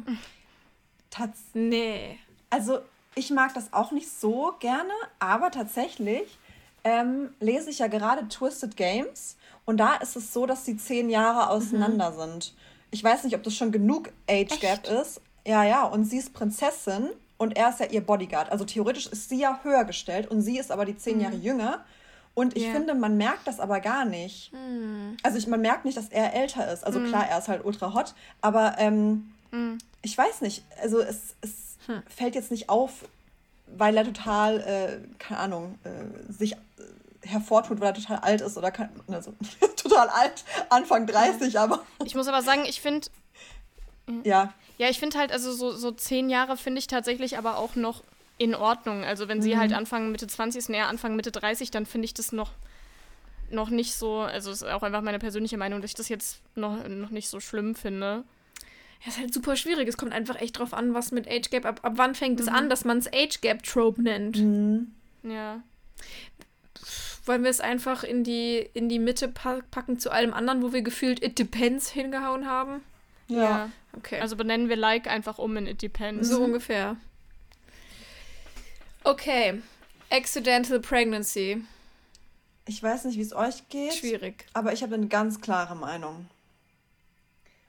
[1.11, 2.19] Tats nee.
[2.51, 2.81] Also,
[3.15, 6.39] ich mag das auch nicht so gerne, aber tatsächlich
[6.85, 11.11] ähm, lese ich ja gerade Twisted Games und da ist es so, dass die zehn
[11.11, 12.17] Jahre auseinander mhm.
[12.17, 12.55] sind
[12.91, 14.89] ich weiß nicht, ob das schon genug Age Gap Echt?
[14.89, 15.21] ist.
[15.47, 17.09] Ja, ja, und sie ist Prinzessin
[17.39, 18.51] und er ist ja ihr Bodyguard.
[18.51, 21.23] Also theoretisch ist sie ja höher gestellt und sie ist aber die zehn mhm.
[21.23, 21.85] Jahre jünger.
[22.35, 22.73] Und ich yeah.
[22.73, 24.53] finde, man merkt das aber gar nicht.
[24.53, 25.17] Mhm.
[25.23, 26.85] Also ich, man merkt nicht, dass er älter ist.
[26.85, 27.07] Also mhm.
[27.07, 29.79] klar, er ist halt ultra hot, aber ähm, mhm.
[30.03, 30.65] ich weiß nicht.
[30.81, 32.03] Also es, es hm.
[32.07, 33.09] fällt jetzt nicht auf,
[33.67, 36.55] weil er total, äh, keine Ahnung, äh, sich
[37.23, 39.35] hervortut, weil er total alt ist oder kann, also
[39.77, 41.85] total alt, Anfang 30, aber.
[42.05, 43.09] Ich muss aber sagen, ich finde.
[44.25, 44.53] Ja.
[44.79, 48.03] Ja, ich finde halt, also so, so zehn Jahre finde ich tatsächlich aber auch noch
[48.39, 49.05] in Ordnung.
[49.05, 49.59] Also wenn sie mhm.
[49.59, 52.53] halt anfangen Mitte 20 ist und er Anfang Mitte 30, dann finde ich das noch,
[53.51, 56.87] noch nicht so, also ist auch einfach meine persönliche Meinung, dass ich das jetzt noch,
[56.89, 58.25] noch nicht so schlimm finde.
[59.03, 59.89] Ja, ist halt super schwierig.
[59.89, 62.47] Es kommt einfach echt drauf an, was mit Age Gap, ab, ab wann fängt mhm.
[62.47, 64.39] es an, dass man es Age Gap Trope nennt.
[64.39, 64.93] Mhm.
[65.25, 65.63] Ja.
[67.29, 70.81] Wollen wir es einfach in die, in die Mitte packen zu allem anderen, wo wir
[70.81, 72.81] gefühlt It Depends hingehauen haben?
[73.27, 73.43] Ja.
[73.43, 73.71] ja.
[73.95, 74.19] Okay.
[74.19, 76.31] Also benennen wir Like einfach um in It Depends.
[76.31, 76.97] So ungefähr.
[79.05, 79.61] Okay.
[80.09, 81.63] Accidental Pregnancy.
[82.65, 83.93] Ich weiß nicht, wie es euch geht.
[83.93, 84.47] Schwierig.
[84.55, 86.27] Aber ich habe eine ganz klare Meinung.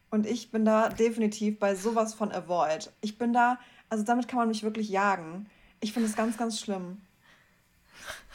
[0.10, 2.92] Und ich bin da definitiv bei sowas von Avoid.
[3.02, 5.50] Ich bin da, also damit kann man mich wirklich jagen.
[5.82, 7.02] Ich finde es ganz, ganz schlimm.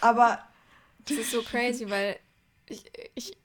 [0.02, 0.38] Aber
[1.06, 2.18] das ist so crazy, weil
[2.68, 2.84] ich,
[3.14, 3.36] ich,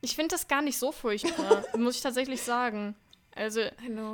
[0.00, 2.96] ich finde das gar nicht so furchtbar, muss ich tatsächlich sagen.
[3.34, 3.62] Also,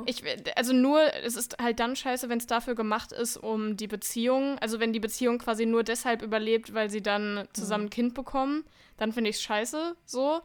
[0.05, 0.23] ich,
[0.55, 4.57] also nur, es ist halt dann scheiße, wenn es dafür gemacht ist, um die Beziehung,
[4.59, 8.63] also wenn die Beziehung quasi nur deshalb überlebt, weil sie dann zusammen ein Kind bekommen,
[8.95, 10.41] dann finde ich es scheiße, so.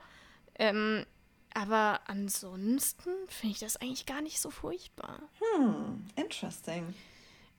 [0.59, 1.07] Ähm,
[1.55, 5.21] aber ansonsten finde ich das eigentlich gar nicht so furchtbar.
[5.55, 6.95] Hm, interesting.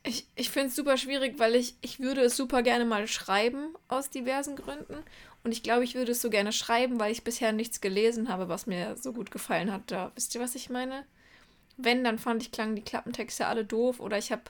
[0.07, 3.75] Ich, ich finde es super schwierig, weil ich, ich würde es super gerne mal schreiben,
[3.87, 5.03] aus diversen Gründen.
[5.43, 8.47] Und ich glaube, ich würde es so gerne schreiben, weil ich bisher nichts gelesen habe,
[8.47, 9.83] was mir so gut gefallen hat.
[9.87, 11.05] Da, wisst ihr, was ich meine?
[11.77, 13.99] Wenn, dann fand ich, klangen die Klappentexte alle doof.
[13.99, 14.43] Oder ich habe.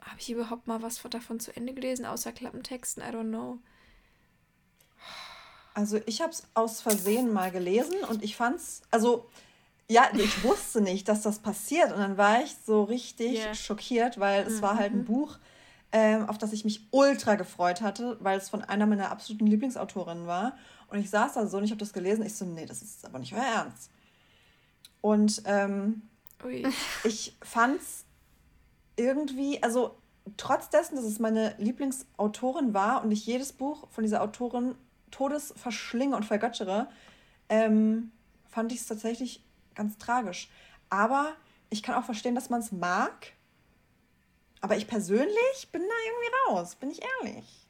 [0.00, 3.02] Habe ich überhaupt mal was davon zu Ende gelesen, außer Klappentexten?
[3.02, 3.58] I don't know.
[5.74, 8.82] Also, ich habe es aus Versehen mal gelesen und ich fand's.
[8.90, 9.28] Also
[9.90, 11.92] ja, ich wusste nicht, dass das passiert.
[11.92, 13.54] Und dann war ich so richtig yeah.
[13.54, 14.62] schockiert, weil es mhm.
[14.62, 15.06] war halt ein mhm.
[15.06, 15.38] Buch,
[15.92, 20.26] ähm, auf das ich mich ultra gefreut hatte, weil es von einer meiner absoluten Lieblingsautorinnen
[20.26, 20.56] war.
[20.88, 22.24] Und ich saß da so und ich habe das gelesen.
[22.24, 23.90] Ich so, nee, das ist aber nicht euer Ernst.
[25.00, 26.02] Und ähm,
[27.04, 28.04] ich fand's
[28.96, 29.96] irgendwie, also
[30.36, 34.74] trotz dessen, dass es meine Lieblingsautorin war und ich jedes Buch von dieser Autorin
[35.10, 36.88] todes verschlinge und vergöttere,
[37.48, 38.12] ähm,
[38.46, 39.42] fand ich es tatsächlich
[39.78, 40.48] ganz tragisch.
[40.90, 41.34] Aber
[41.70, 43.32] ich kann auch verstehen, dass man es mag.
[44.60, 47.68] Aber ich persönlich bin da irgendwie raus, bin ich ehrlich.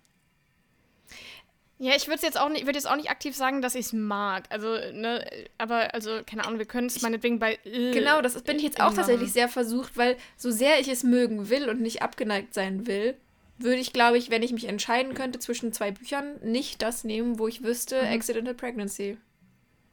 [1.80, 3.92] Ja, ich würde jetzt auch nicht, würde jetzt auch nicht aktiv sagen, dass ich es
[3.92, 4.46] mag.
[4.50, 5.24] Also, ne,
[5.58, 7.58] aber also, keine Ahnung, wir können es meinetwegen bei.
[7.64, 11.04] Äh, genau, das bin ich jetzt auch tatsächlich sehr versucht, weil so sehr ich es
[11.04, 13.16] mögen will und nicht abgeneigt sein will,
[13.58, 17.38] würde ich, glaube ich, wenn ich mich entscheiden könnte zwischen zwei Büchern, nicht das nehmen,
[17.38, 18.08] wo ich wüsste, mhm.
[18.08, 19.16] Accidental Pregnancy.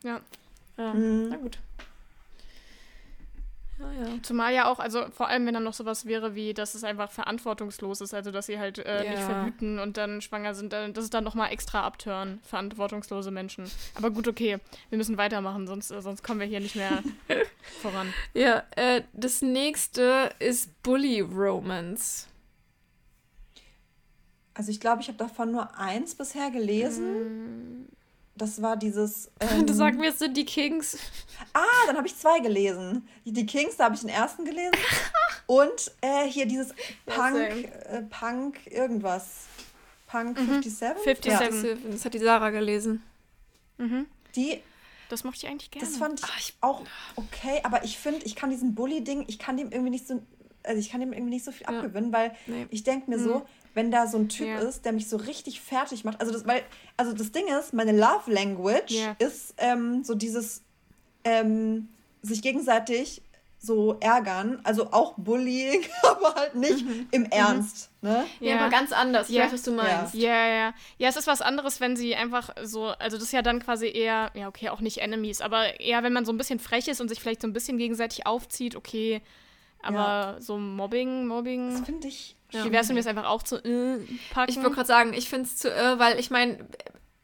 [0.03, 0.21] Ja.
[0.77, 1.27] Ja, mhm.
[1.29, 1.59] na gut.
[3.77, 4.07] Ja, ja.
[4.21, 7.11] Zumal ja auch, also vor allem, wenn dann noch sowas wäre wie, dass es einfach
[7.11, 9.11] verantwortungslos ist, also dass sie halt äh, ja.
[9.11, 13.69] nicht verhüten und dann schwanger sind, dann, das ist dann nochmal extra abtören, verantwortungslose Menschen.
[13.95, 14.59] Aber gut, okay,
[14.89, 17.03] wir müssen weitermachen, sonst, äh, sonst kommen wir hier nicht mehr
[17.81, 18.13] voran.
[18.33, 22.27] Ja, äh, das nächste ist Bully Romance.
[24.53, 27.81] Also ich glaube, ich habe davon nur eins bisher gelesen.
[27.81, 27.87] Mm.
[28.35, 29.31] Das war dieses.
[29.39, 30.97] Ähm, du sagst mir, es sind die Kings.
[31.53, 33.07] Ah, dann habe ich zwei gelesen.
[33.25, 34.71] Die Kings, da habe ich den ersten gelesen.
[35.47, 36.73] Und äh, hier dieses
[37.05, 39.45] Punk, äh, Punk, irgendwas.
[40.07, 41.03] Punk 57?
[41.03, 41.63] 57.
[41.63, 41.91] Ja.
[41.91, 43.03] Das hat die Sarah gelesen.
[43.77, 44.07] Mhm.
[44.35, 44.61] Die
[45.09, 45.87] das mochte ich eigentlich gerne.
[45.87, 46.81] Das fand ich, Ach, ich auch
[47.15, 50.21] okay, aber ich finde, ich kann diesem Bully-Ding, ich kann dem irgendwie nicht so,
[50.63, 51.77] also ich kann dem irgendwie nicht so viel ja.
[51.77, 52.65] abgewinnen, weil nee.
[52.71, 53.23] ich denke mir mhm.
[53.23, 53.45] so,
[53.75, 54.59] wenn da so ein Typ ja.
[54.59, 56.63] ist, der mich so richtig fertig macht, also das, weil,
[56.97, 59.15] also das Ding ist, meine Love Language ja.
[59.19, 60.63] ist ähm, so dieses
[61.23, 61.89] ähm,
[62.23, 63.21] sich gegenseitig
[63.59, 67.07] so ärgern, also auch Bullying, aber halt nicht mhm.
[67.11, 67.29] im mhm.
[67.31, 67.89] Ernst.
[68.01, 68.25] Ne?
[68.39, 69.29] Ja, ja, aber ganz anders.
[69.29, 69.51] Ja.
[69.51, 70.13] was du meinst.
[70.13, 70.29] Ja.
[70.29, 70.73] ja, ja.
[70.97, 73.87] Ja, es ist was anderes, wenn sie einfach so, also das ist ja dann quasi
[73.87, 77.01] eher, ja, okay, auch nicht Enemies, aber eher, wenn man so ein bisschen frech ist
[77.01, 79.21] und sich vielleicht so ein bisschen gegenseitig aufzieht, okay.
[79.81, 80.35] Aber ja.
[80.39, 81.71] so Mobbing, Mobbing.
[81.71, 82.35] Das finde ich.
[82.63, 83.99] Wie wär's, wenn wir es einfach auch zu äh,
[84.31, 84.49] packen?
[84.49, 86.65] Ich wollte gerade sagen, ich finde es zu irr, weil ich meine,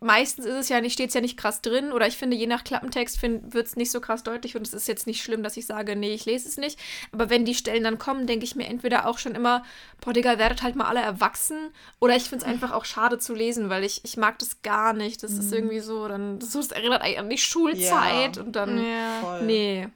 [0.01, 2.47] meistens ist es ja nicht, steht es ja nicht krass drin oder ich finde, je
[2.47, 5.57] nach Klappentext wird es nicht so krass deutlich und es ist jetzt nicht schlimm, dass
[5.57, 6.79] ich sage, nee, ich lese es nicht.
[7.11, 9.63] Aber wenn die Stellen dann kommen, denke ich mir entweder auch schon immer,
[10.01, 11.69] boah, Digga, werdet halt mal alle erwachsen
[11.99, 14.93] oder ich finde es einfach auch schade zu lesen, weil ich, ich mag das gar
[14.93, 15.21] nicht.
[15.21, 15.39] Das mhm.
[15.39, 18.43] ist irgendwie so, dann, das, das erinnert eigentlich an die Schulzeit ja.
[18.43, 19.41] und dann, ja.
[19.43, 19.87] nee.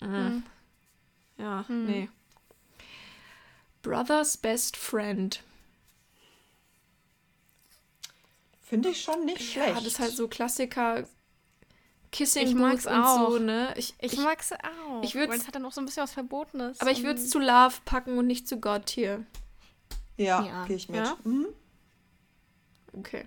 [0.00, 0.08] Mhm.
[0.08, 0.42] Mhm.
[1.38, 1.86] Ja, mhm.
[1.86, 2.08] nee.
[3.86, 5.40] Brother's Best Friend.
[8.60, 9.68] Finde ich schon nicht schlecht.
[9.68, 11.04] Ja, das ist halt so Klassiker.
[12.10, 13.30] Kissing ich mag's auch.
[13.30, 13.72] so, ne?
[13.76, 15.04] Ich, ich, ich mag's auch.
[15.04, 16.80] Ich weil es hat dann auch so ein bisschen was Verbotenes.
[16.80, 19.24] Aber ich würde es zu Love packen und nicht zu God hier.
[20.16, 20.64] Ja, ja.
[20.66, 21.04] gehe ich mit.
[21.04, 21.16] Ja?
[21.22, 21.46] Mhm.
[22.92, 23.24] Okay.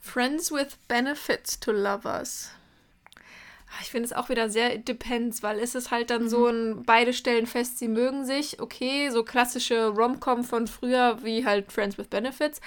[0.00, 2.50] Friends with Benefits to Lovers.
[3.70, 6.28] Ah, ich finde es auch wieder sehr depends, weil es ist halt dann mhm.
[6.28, 11.44] so ein, beide stellen fest, sie mögen sich, okay, so klassische Rom-Com von früher, wie
[11.44, 12.60] halt Friends with Benefits.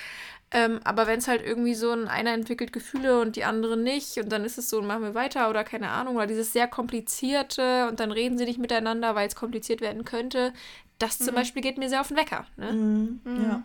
[0.53, 4.17] Ähm, aber wenn es halt irgendwie so ein, einer entwickelt Gefühle und die andere nicht
[4.17, 7.87] und dann ist es so, machen wir weiter oder keine Ahnung, oder dieses sehr komplizierte
[7.87, 10.53] und dann reden sie nicht miteinander, weil es kompliziert werden könnte,
[10.99, 11.25] das mhm.
[11.25, 12.45] zum Beispiel geht mir sehr auf den Wecker.
[12.57, 12.73] Ne?
[12.73, 13.21] Mhm.
[13.23, 13.43] mhm.
[13.43, 13.63] Ja.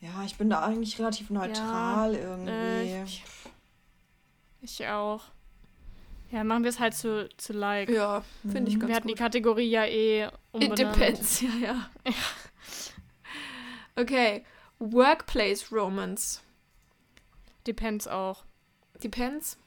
[0.00, 2.50] Ja, ich bin da eigentlich relativ neutral ja, irgendwie.
[2.50, 3.24] Äh, ich,
[4.60, 5.22] ich auch.
[6.34, 7.88] Ja, machen wir es halt zu, zu Like.
[7.88, 8.80] Ja, finde ich mhm.
[8.80, 9.16] ganz Wir hatten gut.
[9.16, 10.80] die Kategorie ja eh umbenannt.
[10.80, 11.88] It depends, ja, ja.
[14.02, 14.44] okay,
[14.80, 16.40] Workplace Romance.
[17.68, 18.44] Depends auch.
[19.00, 19.58] Depends?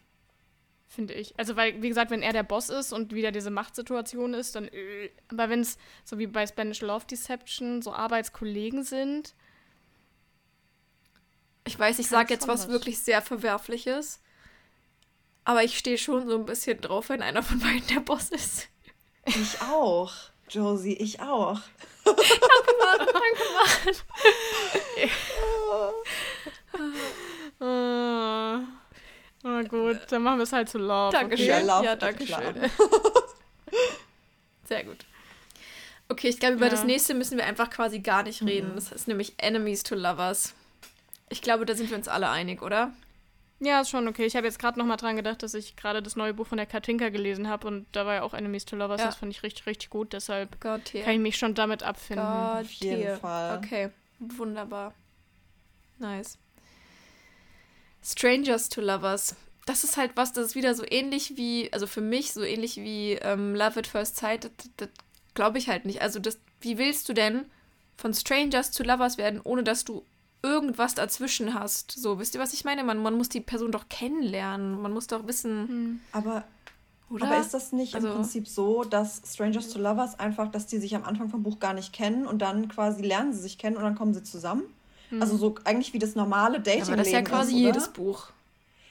[0.89, 1.39] Finde ich.
[1.39, 4.67] Also, weil, wie gesagt, wenn er der Boss ist und wieder diese Machtsituation ist, dann.
[4.67, 9.35] Äh, aber wenn es, so wie bei Spanish Love Deception, so Arbeitskollegen sind.
[11.65, 14.21] Ich weiß, ich sage jetzt was, was wirklich sehr Verwerfliches.
[15.47, 18.67] Aber ich stehe schon so ein bisschen drauf, wenn einer von beiden der Boss ist.
[19.23, 20.11] Ich auch.
[20.49, 21.61] Josie, ich auch.
[22.03, 22.21] danke,
[22.83, 23.43] Mann, danke,
[27.61, 28.65] Mann.
[29.45, 31.13] oh, gut, dann machen wir es halt zu Love.
[31.13, 31.49] Dankeschön.
[31.49, 31.65] Okay.
[31.65, 32.55] Ja, ja danke schön.
[34.65, 35.05] Sehr gut.
[36.09, 36.71] Okay, ich glaube, über ja.
[36.71, 38.71] das nächste müssen wir einfach quasi gar nicht reden.
[38.71, 38.75] Mhm.
[38.75, 40.53] Das ist nämlich Enemies to Lovers.
[41.29, 42.91] Ich glaube, da sind wir uns alle einig, oder?
[43.59, 44.25] Ja, ist schon okay.
[44.25, 46.57] Ich habe jetzt gerade noch mal dran gedacht, dass ich gerade das neue Buch von
[46.57, 49.01] der Katinka gelesen habe und da war ja auch Enemies to Lovers.
[49.01, 49.07] Ja.
[49.07, 50.13] Das fand ich richtig, richtig gut.
[50.13, 52.25] Deshalb God kann ich mich schon damit abfinden.
[52.25, 53.17] God Auf jeden.
[53.17, 53.57] Fall.
[53.57, 53.89] Okay,
[54.19, 54.93] wunderbar.
[55.97, 56.37] Nice.
[58.03, 59.35] Strangers to Lovers.
[59.65, 62.77] Das ist halt was, das ist wieder so ähnlich wie, also für mich so ähnlich
[62.77, 64.45] wie ähm, Love at First Sight.
[64.45, 64.89] Das, das
[65.33, 66.01] glaube ich halt nicht.
[66.01, 67.45] Also das, wie willst du denn
[67.97, 70.05] von Strangers to Lovers werden, ohne dass du
[70.47, 71.91] irgendwas dazwischen hast.
[71.91, 72.83] So, wisst ihr, was ich meine?
[72.83, 74.81] Man, man muss die Person doch kennenlernen.
[74.81, 75.67] Man muss doch wissen.
[75.67, 76.01] Hm.
[76.13, 76.43] Aber,
[77.09, 77.27] oder?
[77.27, 80.77] aber ist das nicht also, im Prinzip so, dass Strangers to Lovers einfach, dass die
[80.77, 83.77] sich am Anfang vom Buch gar nicht kennen und dann quasi lernen sie sich kennen
[83.77, 84.63] und dann kommen sie zusammen?
[85.09, 85.21] Hm.
[85.21, 86.83] Also so eigentlich wie das normale Dating.
[86.83, 88.29] Aber das ist ja quasi ist, jedes Buch.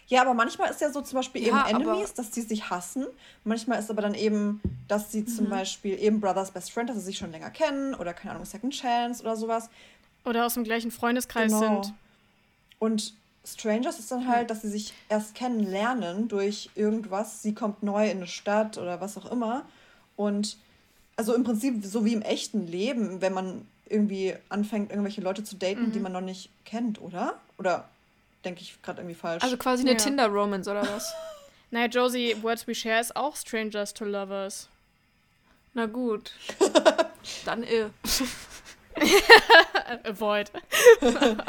[0.09, 3.07] Ja, aber manchmal ist ja so zum Beispiel ja, eben Enemies, dass die sich hassen.
[3.45, 5.27] Manchmal ist aber dann eben, dass sie mhm.
[5.27, 8.45] zum Beispiel eben Brothers Best Friend, dass sie sich schon länger kennen oder keine Ahnung,
[8.45, 9.69] Second Chance oder sowas.
[10.27, 11.83] Oder aus dem gleichen Freundeskreis genau.
[11.83, 11.95] sind.
[12.79, 13.14] Und
[13.45, 17.43] Strangers ist dann halt, dass sie sich erst kennenlernen durch irgendwas.
[17.43, 19.64] Sie kommt neu in eine Stadt oder was auch immer.
[20.16, 20.57] Und
[21.16, 25.57] also im Prinzip so wie im echten Leben, wenn man irgendwie anfängt, irgendwelche Leute zu
[25.57, 25.93] daten, mhm.
[25.93, 27.41] die man noch nicht kennt, oder?
[27.57, 27.89] Oder
[28.45, 29.45] denke ich gerade irgendwie falsch?
[29.45, 29.97] Also quasi eine ja.
[29.97, 31.14] Tinder-Romance oder was?
[31.70, 34.68] naja, Josie, Words We Share ist auch Strangers to Lovers.
[35.72, 36.33] Na gut.
[37.45, 37.91] Dann ill.
[40.05, 40.51] Avoid.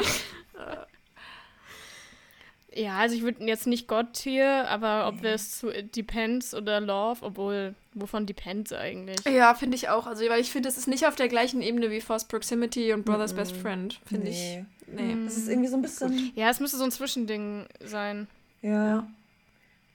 [2.74, 7.74] ja, also ich würde jetzt nicht God-Tier, aber ob es zu Depends oder Love, obwohl,
[7.94, 9.18] wovon Depends eigentlich?
[9.26, 10.06] Ja, finde ich auch.
[10.06, 13.04] Also, weil ich finde, es ist nicht auf der gleichen Ebene wie Forced Proximity und
[13.04, 13.38] Brother's mm -mm.
[13.38, 14.64] Best Friend, finde nee.
[14.86, 14.94] ich.
[14.94, 15.16] Nee.
[15.26, 16.32] Es ist irgendwie so ein bisschen.
[16.34, 18.26] Ja, es müsste so ein Zwischending sein.
[18.62, 18.88] Ja.
[18.88, 19.08] ja.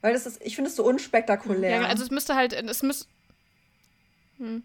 [0.02, 1.82] Weil das ist, ich finde es so unspektakulär.
[1.82, 3.08] Ja, also es müsste halt, es müsste.
[4.38, 4.64] Hm.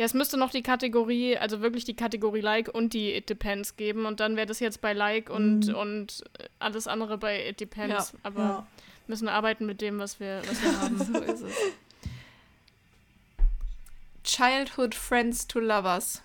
[0.00, 3.76] Ja, es müsste noch die Kategorie, also wirklich die Kategorie Like und die It Depends
[3.76, 4.06] geben.
[4.06, 5.74] Und dann wäre das jetzt bei Like und, Mhm.
[5.74, 6.24] und
[6.58, 8.12] alles andere bei It Depends.
[8.12, 8.66] Ja, Aber Ja.
[9.08, 10.96] müssen arbeiten mit dem, was wir, was wir haben.
[11.04, 11.54] so ist es.
[14.24, 16.22] Childhood Friends to Lovers.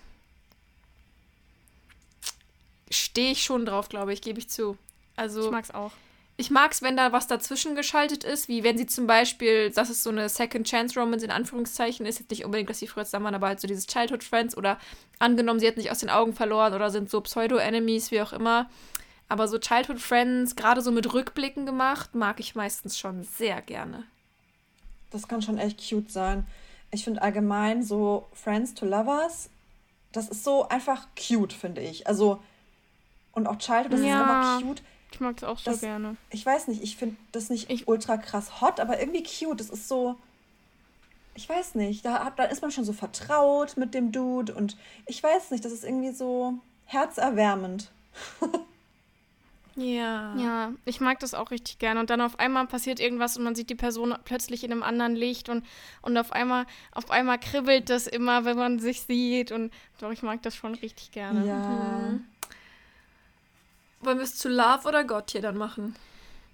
[2.90, 4.78] Stehe ich schon drauf, glaube ich, gebe ich zu.
[5.16, 5.92] Also, Ich mag's auch.
[6.38, 9.88] Ich mag es, wenn da was dazwischen geschaltet ist, wie wenn sie zum Beispiel, dass
[9.88, 13.04] es so eine Second Chance Romance in Anführungszeichen ist, jetzt nicht unbedingt, dass sie früher
[13.04, 14.78] zusammen waren, aber halt so dieses Childhood Friends oder
[15.18, 18.68] angenommen, sie hat nicht aus den Augen verloren oder sind so Pseudo-Enemies, wie auch immer.
[19.28, 24.04] Aber so Childhood Friends, gerade so mit Rückblicken gemacht, mag ich meistens schon sehr gerne.
[25.10, 26.46] Das kann schon echt cute sein.
[26.90, 29.48] Ich finde allgemein so Friends to Lovers,
[30.12, 32.06] das ist so einfach cute, finde ich.
[32.06, 32.42] Also,
[33.32, 34.22] und auch Childhood, das Ja.
[34.22, 34.82] ist einfach cute.
[35.12, 36.16] Ich mag's auch so Das- gerne.
[36.30, 39.58] Ich weiß nicht, ich finde das nicht Ich- ultra krass hot, aber irgendwie cute.
[39.60, 40.16] Das ist so,
[41.34, 44.76] ich weiß nicht, da, hat- da ist man schon so vertraut mit dem Dude und
[45.06, 46.54] ich weiß nicht, das ist irgendwie so
[46.86, 47.90] herzerwärmend.
[49.78, 50.34] Ja.
[50.36, 52.00] Ja, ich mag das auch richtig gerne.
[52.00, 55.14] Und dann auf einmal passiert irgendwas und man sieht die Person plötzlich in einem anderen
[55.14, 55.66] Licht und,
[56.00, 59.52] und auf einmal, auf einmal kribbelt das immer, wenn man sich sieht.
[59.52, 61.46] Und doch, ich mag das schon richtig gerne.
[61.46, 61.58] Ja.
[61.58, 62.24] Mhm.
[64.00, 65.96] Wollen wir es zu Love oder Gott hier dann machen?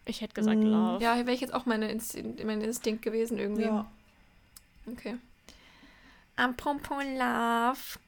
[0.04, 1.02] Ich hätte gesagt Mm, Love.
[1.02, 3.62] Ja, hier wäre ich jetzt auch meine Instinkt, mein Instinkt gewesen irgendwie.
[3.62, 3.86] Ja.
[4.90, 5.16] Okay.
[6.36, 7.98] Apropos Love.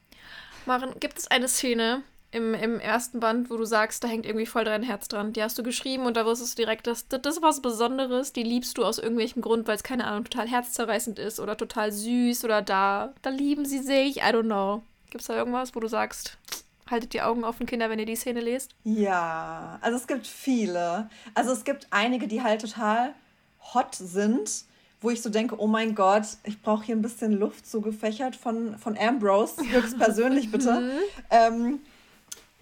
[0.65, 4.45] Maren, gibt es eine Szene im, im ersten Band, wo du sagst, da hängt irgendwie
[4.45, 5.31] voll dein Herz dran?
[5.31, 8.43] Die hast du geschrieben und da wusstest du direkt, das, das ist was Besonderes, die
[8.43, 12.43] liebst du aus irgendwelchem Grund, weil es, keine Ahnung, total herzzerreißend ist oder total süß
[12.43, 14.83] oder da, da lieben sie sich, I don't know.
[15.11, 16.37] Gibt es da irgendwas, wo du sagst,
[16.89, 18.75] haltet die Augen offen, Kinder, wenn ihr die Szene lest?
[18.83, 21.09] Ja, also es gibt viele.
[21.33, 23.13] Also es gibt einige, die halt total
[23.73, 24.65] hot sind,
[25.01, 28.77] wo ich so denke, oh mein Gott, ich brauche hier ein bisschen Luft zugefächert von,
[28.77, 30.91] von Ambrose, höchstpersönlich bitte.
[31.29, 31.79] Ähm,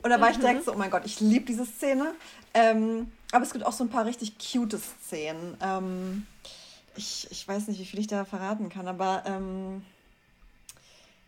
[0.01, 2.13] und da war ich direkt so, oh mein Gott, ich liebe diese Szene.
[2.53, 5.57] Ähm, aber es gibt auch so ein paar richtig cute Szenen.
[5.61, 6.27] Ähm,
[6.95, 9.83] ich, ich weiß nicht, wie viel ich da verraten kann, aber ähm,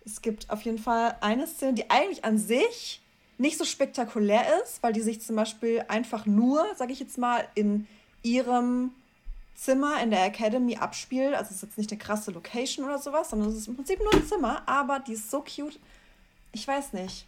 [0.05, 3.01] es gibt auf jeden Fall eine Szene, die eigentlich an sich
[3.37, 7.45] nicht so spektakulär ist, weil die sich zum Beispiel einfach nur, sage ich jetzt mal,
[7.55, 7.87] in
[8.23, 8.91] ihrem
[9.55, 11.33] Zimmer in der Academy abspielt.
[11.33, 13.99] Also es ist jetzt nicht eine krasse Location oder sowas, sondern es ist im Prinzip
[13.99, 15.79] nur ein Zimmer, aber die ist so cute.
[16.51, 17.25] Ich weiß nicht.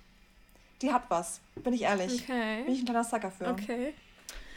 [0.81, 2.25] Die hat was, bin ich ehrlich.
[2.27, 2.63] Bin Okay.
[2.67, 3.47] ich ein kleiner Sucker für.
[3.49, 3.93] Okay.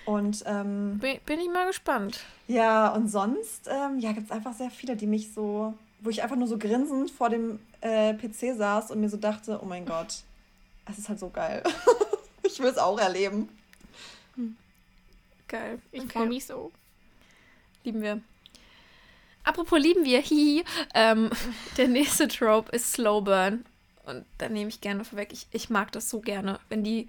[0.05, 2.21] Und ähm, Bin, bin ich mal gespannt.
[2.47, 6.23] ja, und sonst, ähm, ja, gibt es einfach sehr viele, die mich so, wo ich
[6.23, 9.87] einfach nur so grinsend vor dem äh, PC saß und mir so dachte, oh mein
[9.87, 10.23] Gott,
[10.91, 11.63] es ist halt so geil.
[12.43, 13.49] ich will es auch erleben.
[15.49, 15.81] Geil.
[15.93, 16.11] Ich Okay.
[16.13, 16.71] freue mich so.
[17.85, 18.21] Lieben wir.
[19.45, 20.65] Apropos lieben wir, hihi.
[20.95, 21.31] Ähm,
[21.77, 23.65] der nächste Trope ist Slow Burn.
[24.05, 25.33] Und da nehme ich gerne vorweg.
[25.33, 27.09] Ich, ich mag das so gerne, wenn die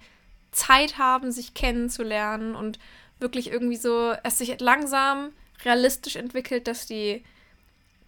[0.50, 2.78] Zeit haben, sich kennenzulernen und
[3.18, 5.30] wirklich irgendwie so, es sich langsam
[5.64, 7.24] realistisch entwickelt, dass die,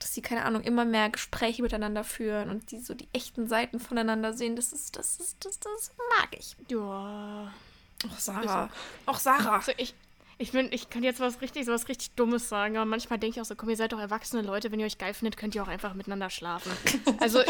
[0.04, 3.80] dass die, keine Ahnung, immer mehr Gespräche miteinander führen und die so die echten Seiten
[3.80, 4.54] voneinander sehen.
[4.54, 6.54] Das ist, das ist, das, das mag ich.
[6.68, 7.50] Ja.
[8.12, 8.68] Auch Sarah.
[9.06, 9.56] Auch Sarah.
[9.56, 9.94] Also ich,
[10.36, 13.40] ich bin, ich könnte jetzt was richtig, was richtig Dummes sagen, aber manchmal denke ich
[13.40, 15.62] auch so, komm, ihr seid doch erwachsene Leute, wenn ihr euch geil findet, könnt ihr
[15.62, 16.70] auch einfach miteinander schlafen.
[17.20, 17.42] Also,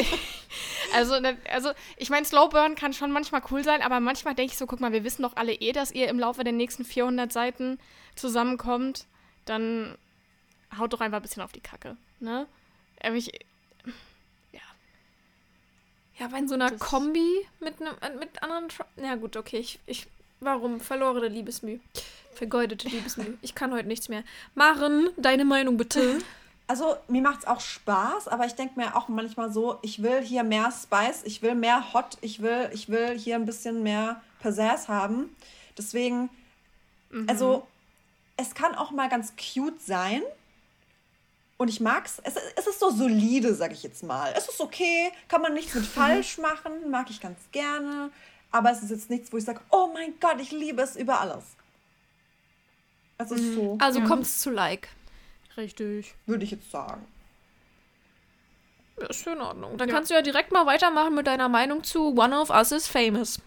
[0.95, 4.59] also, ne- also ich meine, Slowburn kann schon manchmal cool sein, aber manchmal denke ich
[4.59, 7.33] so, guck mal, wir wissen doch alle eh, dass ihr im Laufe der nächsten 400
[7.33, 7.81] Seiten
[8.15, 9.07] zusammenkommt,
[9.45, 9.99] dann
[10.79, 12.47] haut doch einfach ein bisschen auf die Kacke, ne?
[13.03, 13.31] Aber ich,
[16.19, 18.69] Ja, aber in so einer Das- Kombi mit, einem mit anderen.
[18.69, 19.59] Tro ja, gut, okay.
[19.59, 20.07] Ich, ich,
[20.41, 20.79] warum?
[20.81, 21.81] Verlorene Liebesmüh.
[22.35, 23.37] Vergeudete Liebesmüh.
[23.43, 24.23] Ich kann heute nichts mehr.
[24.55, 26.19] Maren, deine Meinung bitte.
[26.67, 30.23] Also, mir macht es auch Spaß, aber ich denke mir auch manchmal so, ich will
[30.23, 34.23] hier mehr Spice, ich will mehr Hot, ich will, ich will hier ein bisschen mehr
[34.41, 35.37] Pizzazz haben.
[35.77, 36.31] Deswegen,
[37.27, 37.67] also,
[38.39, 40.23] es kann auch mal ganz cute sein.
[41.57, 42.21] Und ich mag's.
[42.25, 44.33] Es, es ist so solide, sag ich jetzt mal.
[44.37, 48.11] Es ist okay, kann man nichts mit falsch machen, mag ich ganz gerne.
[48.51, 51.21] Aber es ist jetzt nichts, wo ich sage, oh mein Gott, ich liebe es über
[51.21, 51.45] alles.
[53.19, 54.07] Es ist so, Also Ja.
[54.07, 54.89] kommt's zu Like.
[55.57, 56.15] richtig.
[56.27, 57.05] würde ich jetzt sagen.
[59.01, 59.77] Ja, ist in Ordnung.
[59.77, 59.95] Dann Ja.
[59.95, 63.41] kannst du ja direkt mal weitermachen mit deiner Meinung zu One of Us is Famous.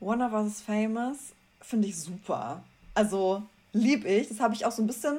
[0.00, 1.16] One of Us is Famous
[1.60, 2.62] finde ich super.
[2.94, 3.42] Also
[3.72, 4.28] lieb ich.
[4.28, 5.18] Das habe ich auch so ein bisschen,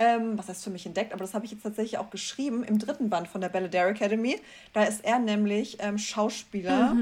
[0.00, 2.78] ähm, was heißt für mich entdeckt, aber das habe ich jetzt tatsächlich auch geschrieben im
[2.78, 4.40] dritten Band von der Belladere Academy.
[4.72, 6.96] Da ist er nämlich ähm, Schauspieler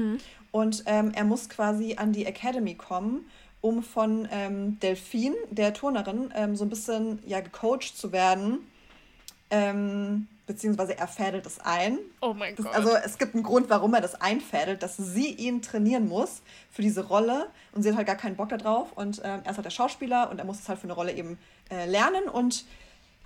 [0.51, 3.25] und ähm, er muss quasi an die Academy kommen,
[3.61, 8.59] um von ähm, Delphine, der Turnerin, ähm, so ein bisschen ja gecoacht zu werden.
[9.51, 11.99] Ähm, beziehungsweise er fädelt es ein.
[12.21, 12.75] Oh mein Das, Gott.
[12.75, 16.41] also es gibt einen Grund, warum er das einfädelt, dass sie ihn trainieren muss
[16.71, 19.65] für diese Rolle und sie hat halt gar keinen Bock darauf und er ist halt
[19.65, 21.37] der Schauspieler und er muss es halt für eine Rolle eben
[21.71, 22.65] äh, lernen und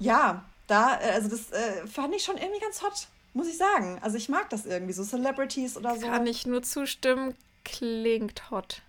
[0.04, 4.00] ja, da, äh, also das äh, fand ich schon irgendwie ganz hot, muss ich sagen.
[4.02, 6.06] Also ich mag das irgendwie, so Celebrities oder so.
[6.08, 7.36] Kann ich nur zustimmen.
[7.66, 8.82] Klingt hot.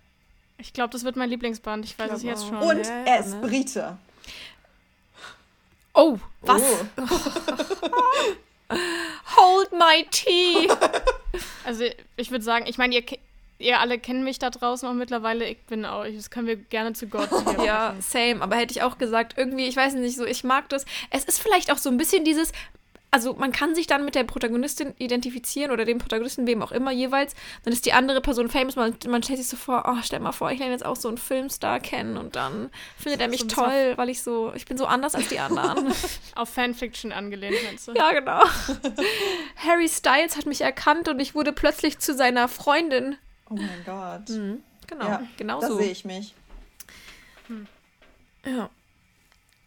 [0.57, 1.85] ich glaube, das wird mein Lieblingsband.
[1.85, 2.57] Ich weiß es glaub jetzt schon.
[2.57, 3.41] Und Ja, er ist ne?
[3.41, 3.97] Brite.
[5.93, 6.61] Oh, was?
[6.97, 7.05] Oh.
[9.37, 10.67] Hold my tea.
[11.63, 11.85] Also
[12.17, 13.05] ich würde sagen, ich meine, ihr,
[13.57, 15.47] ihr alle kennen mich da draußen auch mittlerweile.
[15.47, 17.29] Ich bin auch, das können wir gerne zu Gott.
[17.65, 18.01] ja, machen.
[18.01, 18.41] same.
[18.41, 20.85] Aber hätte ich auch gesagt, irgendwie, ich weiß nicht, so, ich mag das.
[21.09, 22.51] Es ist vielleicht auch so ein bisschen dieses.
[23.11, 26.91] Also man kann sich dann mit der Protagonistin identifizieren oder dem Protagonisten, wem auch immer
[26.91, 27.33] jeweils.
[27.63, 28.75] Dann ist die andere Person famous.
[28.75, 31.07] Man, man stellt sich so vor, oh, stell mal vor, ich lerne jetzt auch so
[31.07, 34.77] einen Filmstar kennen und dann findet er mich So toll, weil ich so, ich bin
[34.77, 35.93] so anders als die anderen.
[36.35, 37.93] Auf Fanfiction angelehnt, meinst du?
[37.93, 38.43] ja, genau.
[39.65, 43.15] Harry Styles hat mich erkannt und ich wurde plötzlich zu seiner Freundin.
[43.49, 44.29] Oh mein Gott.
[44.29, 45.77] Mhm, genau, Ja, genau da so.
[45.77, 46.33] sehe ich mich.
[48.45, 48.69] Ja.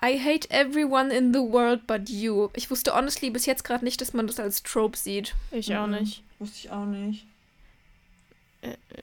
[0.02, 2.50] I hate everyone in the world but you.
[2.54, 5.34] Ich wusste honestly bis jetzt gerade nicht, dass man das als Trope sieht.
[5.50, 5.94] Ich auch Mhm.
[5.94, 6.22] nicht.
[6.38, 7.26] Wusste ich auch nicht.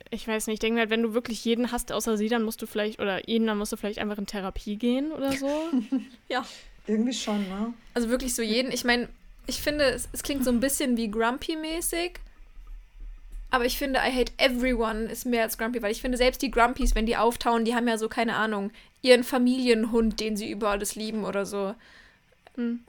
[0.10, 2.44] Ich weiß nicht, ich denke mir halt, wenn du wirklich jeden hast außer sie, dann
[2.44, 5.70] musst du vielleicht, oder jeden, dann musst du vielleicht einfach in Therapie gehen oder so.
[6.30, 6.46] Ja.
[6.88, 7.74] Irgendwie schon, ne?
[7.94, 8.72] Also wirklich so jeden.
[8.72, 9.08] Ich meine,
[9.48, 12.20] ich finde, es, es klingt so ein bisschen wie Grumpy-mäßig.
[13.56, 16.52] Aber ich finde, I hate everyone ist mehr als Grumpy, weil ich finde, selbst die
[16.52, 18.70] Grumpies, wenn die auftauen, die haben ja so, keine Ahnung,
[19.02, 21.74] ihren Familienhund, den sie über alles lieben oder so.
[22.56, 22.84] Hm.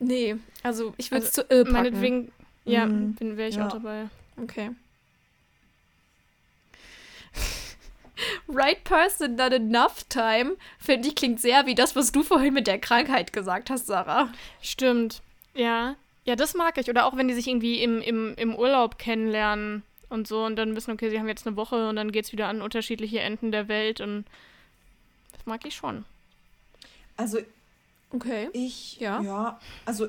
[0.00, 0.34] Nee,
[0.64, 1.74] also ich würde es Also, zu ill packen.
[1.74, 2.32] Meinetwegen,
[2.64, 3.14] ja, Mhm.
[3.14, 3.68] bin wäre ich Ja.
[3.68, 4.08] auch dabei.
[4.42, 4.70] Okay.
[8.48, 12.66] right person, not enough time, finde ich, klingt sehr wie das, was du vorhin mit
[12.66, 14.32] der Krankheit gesagt hast, Sarah.
[14.60, 15.22] Stimmt.
[15.54, 15.94] Ja.
[16.24, 16.88] Ja, das mag ich.
[16.88, 20.76] Oder auch wenn die sich irgendwie im, im, im Urlaub kennenlernen und so und dann
[20.76, 23.50] wissen, okay, sie haben jetzt eine Woche und dann geht es wieder an unterschiedliche Enden
[23.50, 24.24] der Welt und
[25.32, 26.04] das mag ich schon.
[27.16, 27.38] Also
[28.10, 28.50] Okay.
[28.52, 29.20] ich, Ja.
[29.22, 30.06] ja, also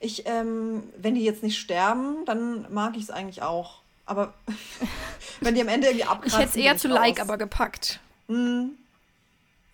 [0.00, 3.80] ich, ähm, wenn die jetzt nicht sterben, dann mag ich es eigentlich auch.
[4.04, 4.34] Aber
[5.40, 7.28] wenn die am Ende irgendwie Ich abkratzen, hätte es eher zu ich like raus.
[7.28, 8.00] aber gepackt.
[8.28, 8.72] Hm,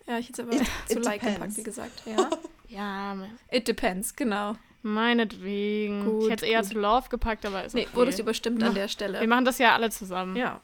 [0.07, 1.35] Ja, ich hätte es aber It- zu it like depends.
[1.39, 2.01] gepackt, wie gesagt.
[2.05, 2.29] Ja.
[2.69, 3.17] Ja,
[3.51, 4.55] It depends, genau.
[4.81, 6.05] Meinetwegen.
[6.05, 7.95] Gut, ich hätte es eher zu Love gepackt, aber ist Nee, okay.
[7.95, 9.25] wurde es überstimmt an der Wir Stelle.
[9.27, 10.35] machen das ja alle zusammen.
[10.35, 10.61] Ja.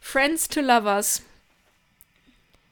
[0.00, 1.22] Friends to Lovers.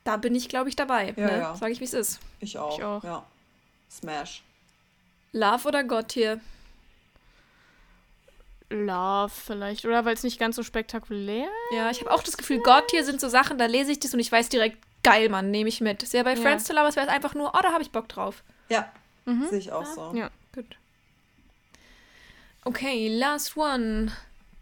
[0.04, 1.14] Da bin ich, glaube ich, dabei.
[1.16, 1.38] Ja, ne?
[1.38, 1.56] ja.
[1.56, 2.20] Sag ich, wie es ist.
[2.40, 2.78] ich auch.
[2.78, 3.02] Ich auch.
[3.04, 3.24] Ja.
[3.90, 4.42] Smash.
[5.32, 6.40] Love oder Gott hier?
[8.70, 9.84] Love vielleicht.
[9.84, 13.04] Oder weil es nicht ganz so spektakulär Ja, ich habe auch das Gefühl, Gott hier
[13.04, 15.80] sind so Sachen, da lese ich das und ich weiß direkt, geil, Mann, nehme ich
[15.80, 16.02] mit.
[16.02, 16.40] Ist ja bei Ja.
[16.40, 18.42] Friends to Lovers wäre es einfach nur, oh, da habe ich Bock drauf.
[18.68, 18.90] Ja,
[19.24, 19.46] Mhm.
[19.48, 20.12] sehe ich auch so.
[20.14, 20.30] Ja.
[22.66, 24.10] Okay, last one.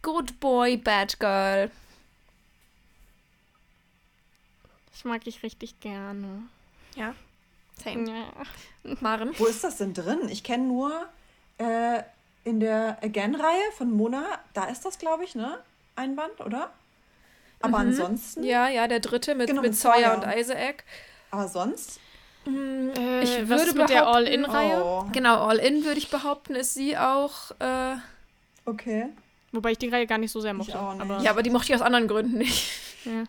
[0.02, 1.70] Good boy, bad girl.
[4.94, 6.42] Ich mag ich richtig gerne.
[6.96, 7.14] Ja.
[7.82, 8.08] Same.
[8.10, 8.94] Ja.
[9.00, 9.30] Maren.
[9.38, 10.28] Wo ist das denn drin?
[10.28, 11.08] Ich kenne nur
[11.58, 12.02] äh,
[12.44, 15.58] in der Again-Reihe von Mona, da ist das, glaube ich, ne?
[15.96, 16.70] Ein Band, oder?
[17.60, 17.88] Aber Mhm.
[17.88, 20.28] ansonsten, Ja, ja, der dritte mit, Genau, mit mit Sawyer Sawyer.
[20.34, 20.84] und Isaac.
[21.30, 21.98] aber sonst?
[22.46, 24.82] Äh, Ich was würde ist mit der All-In-Reihe?
[24.84, 27.50] Oh, Genau, All In würde ich behaupten, ist sie auch.
[27.58, 27.96] Äh,
[28.64, 29.06] okay.
[29.52, 30.78] Wobei ich die Reihe gar nicht so sehr mochte.
[30.78, 31.02] auch nicht.
[31.02, 32.70] Aber, ja, aber die mochte ich aus anderen Gründen nicht.
[33.06, 33.24] Ja,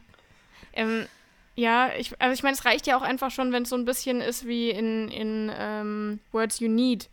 [0.72, 1.06] ähm,
[1.56, 3.84] ja ich, also ich meine, es reicht ja auch einfach schon, wenn es so ein
[3.84, 7.10] bisschen ist wie in, in ähm, Words You Need.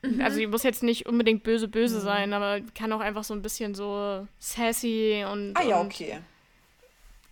[0.00, 0.22] Mhm.
[0.22, 3.42] Also die muss jetzt nicht unbedingt böse, böse sein, aber kann auch einfach so ein
[3.42, 5.52] bisschen so sassy und.
[5.54, 6.20] Ah ja, und, okay.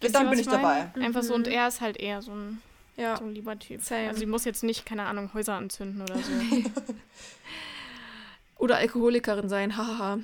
[0.02, 0.90] Wisst Dann ihr, bin was ich meine?
[0.92, 1.06] dabei.
[1.06, 2.60] Einfach so, und er ist halt eher so ein,
[2.96, 3.16] Ja.
[3.16, 3.82] so ein lieber Typ.
[3.82, 4.08] Same.
[4.08, 6.32] Also sie muss jetzt nicht, keine Ahnung, Häuser anzünden oder so.
[8.58, 10.18] Oder Alkoholikerin sein, hahaha.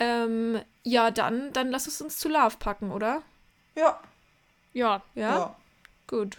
[0.00, 3.22] ähm, ja, dann, dann lass es uns zu Love packen, oder?
[3.76, 4.00] Ja,
[4.72, 5.36] ja, Ja?
[5.38, 5.56] ja.
[6.08, 6.38] Gut.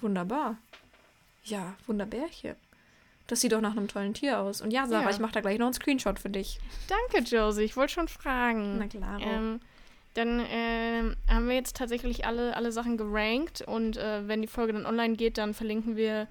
[0.00, 0.56] Wunderbar.
[1.44, 2.56] Ja, Wunderbärchen.
[3.28, 4.60] Das sieht doch nach einem tollen Tier aus.
[4.60, 5.10] Und ja, Sarah, Ja.
[5.10, 6.58] ich mache da gleich noch einen Screenshot für dich.
[6.88, 7.62] danke, Josie.
[7.62, 8.78] Ich wollte schon fragen.
[8.78, 9.20] Na klar.
[9.20, 9.60] Ähm,
[10.14, 14.72] dann ähm, haben wir jetzt tatsächlich alle, alle Sachen gerankt und äh, wenn die Folge
[14.72, 16.26] dann online geht, dann verlinken wir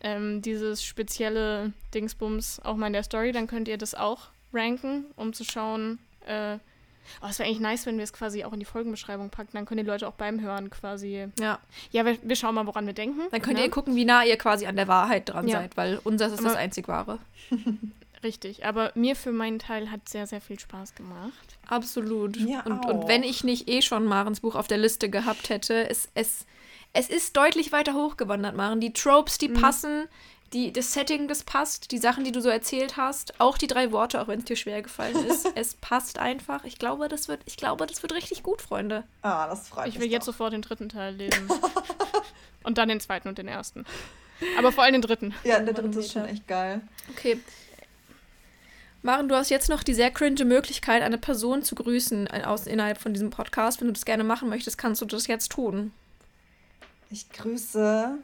[0.00, 3.32] ähm, dieses spezielle Dingsbums auch mal in der Story.
[3.32, 5.98] Dann könnt ihr das auch ranken, um zu schauen.
[6.26, 6.58] Äh,
[7.20, 9.50] oh, es wäre eigentlich nice, wenn wir es quasi auch in die Folgenbeschreibung packen.
[9.54, 11.26] Dann können die Leute auch beim Hören quasi.
[11.40, 11.58] ja,
[11.90, 13.22] Ja, wir, wir schauen mal, woran wir denken.
[13.32, 13.64] dann könnt ne?
[13.64, 15.58] ihr gucken, wie nah ihr quasi an der Wahrheit dran Ja.
[15.58, 17.18] seid, weil unseres ist das Aber- einzig wahre.
[18.22, 18.64] Richtig.
[18.64, 21.58] Aber mir für meinen Teil hat sehr, sehr viel Spaß gemacht.
[21.66, 22.38] Absolut.
[22.38, 22.88] Mir und, auch.
[22.88, 26.46] und wenn ich nicht eh schon Marens Buch auf der Liste gehabt hätte, es, es,
[26.92, 28.80] es ist deutlich weiter hochgewandert, Maren.
[28.80, 30.08] Die Tropes, die passen,
[30.52, 33.92] die, das Setting, das passt, die Sachen, die du so erzählt hast, auch die drei
[33.92, 35.46] Worte, auch wenn es dir schwer gefallen ist.
[35.54, 36.64] es passt einfach.
[36.64, 39.04] Ich glaube, das wird, ich glaube, das wird richtig gut, Freunde.
[39.22, 40.04] Ah, das freut Ich mich.
[40.04, 40.32] will jetzt doch.
[40.32, 41.48] sofort den dritten Teil lesen.
[42.64, 43.84] und dann den zweiten und den ersten.
[44.56, 45.34] Aber vor allem den dritten.
[45.44, 46.80] Ja, der dritte ist schon echt geil.
[47.10, 47.40] Okay.
[49.02, 52.66] Maren, du hast jetzt noch die sehr cringe Möglichkeit, eine Person zu grüßen äh, aus,
[52.66, 53.80] innerhalb von diesem Podcast.
[53.80, 55.92] Wenn du das gerne machen möchtest, kannst du das jetzt tun.
[57.10, 58.18] Ich grüße.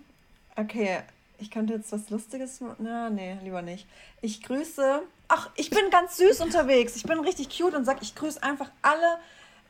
[0.57, 0.99] Okay,
[1.39, 2.61] ich könnte jetzt was Lustiges.
[2.79, 3.87] Na, nee, lieber nicht.
[4.20, 5.03] Ich grüße.
[5.29, 6.97] Ach, ich bin ganz süß unterwegs.
[6.97, 9.18] Ich bin richtig cute und sag, ich grüße einfach alle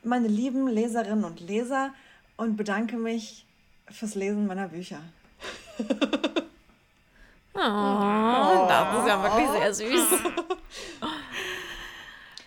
[0.03, 1.93] meine lieben Leserinnen und Leser
[2.37, 3.45] und bedanke mich
[3.91, 5.01] fürs Lesen meiner Bücher.
[7.55, 10.07] Oh, das ist ja wirklich sehr süß.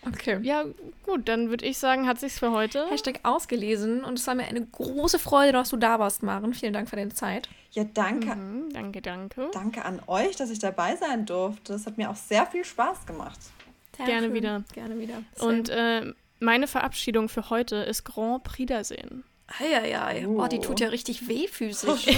[0.06, 0.38] Okay.
[0.42, 0.64] Ja,
[1.04, 2.86] gut, dann würde ich sagen, hat sich's für heute.
[2.88, 6.54] Hashtag ausgelesen und es war mir eine große Freude, dass du da warst, Maren.
[6.54, 7.48] Vielen Dank für deine Zeit.
[7.72, 8.34] Ja, danke.
[8.34, 9.50] Mhm, danke, danke.
[9.52, 11.72] Danke an euch, dass ich dabei sein durfte.
[11.74, 13.38] Das hat mir auch sehr viel Spaß gemacht.
[13.96, 14.34] Sehr Gerne schön.
[14.34, 14.62] wieder.
[14.72, 15.22] Gerne wieder.
[15.40, 19.24] Und äh, meine Verabschiedung für heute ist Grand Prix Wiedersehen.
[19.60, 20.26] Eieiei.
[20.26, 20.62] Oh, die Oh.
[20.62, 22.06] tut ja richtig weh physisch.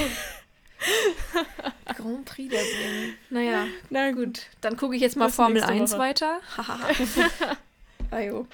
[1.96, 3.16] Grand Prix der Sehen.
[3.30, 4.46] Naja, Na gut.
[4.60, 5.98] dann gucke ich jetzt mal Bis Formel nächste 1 Woche.
[6.00, 6.40] weiter.
[8.10, 8.46] Ajo.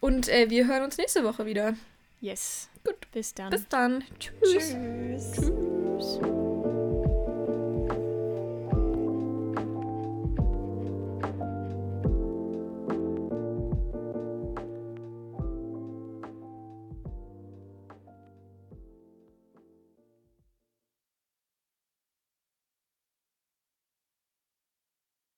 [0.00, 1.74] Und äh, wir hören uns nächste Woche wieder.
[2.20, 2.68] Yes.
[2.84, 3.10] Gut.
[3.12, 3.50] Bis dann.
[3.50, 4.04] Bis dann.
[4.18, 4.40] Tschüss.
[4.42, 5.32] Tschüss.
[5.32, 6.33] Tschüss.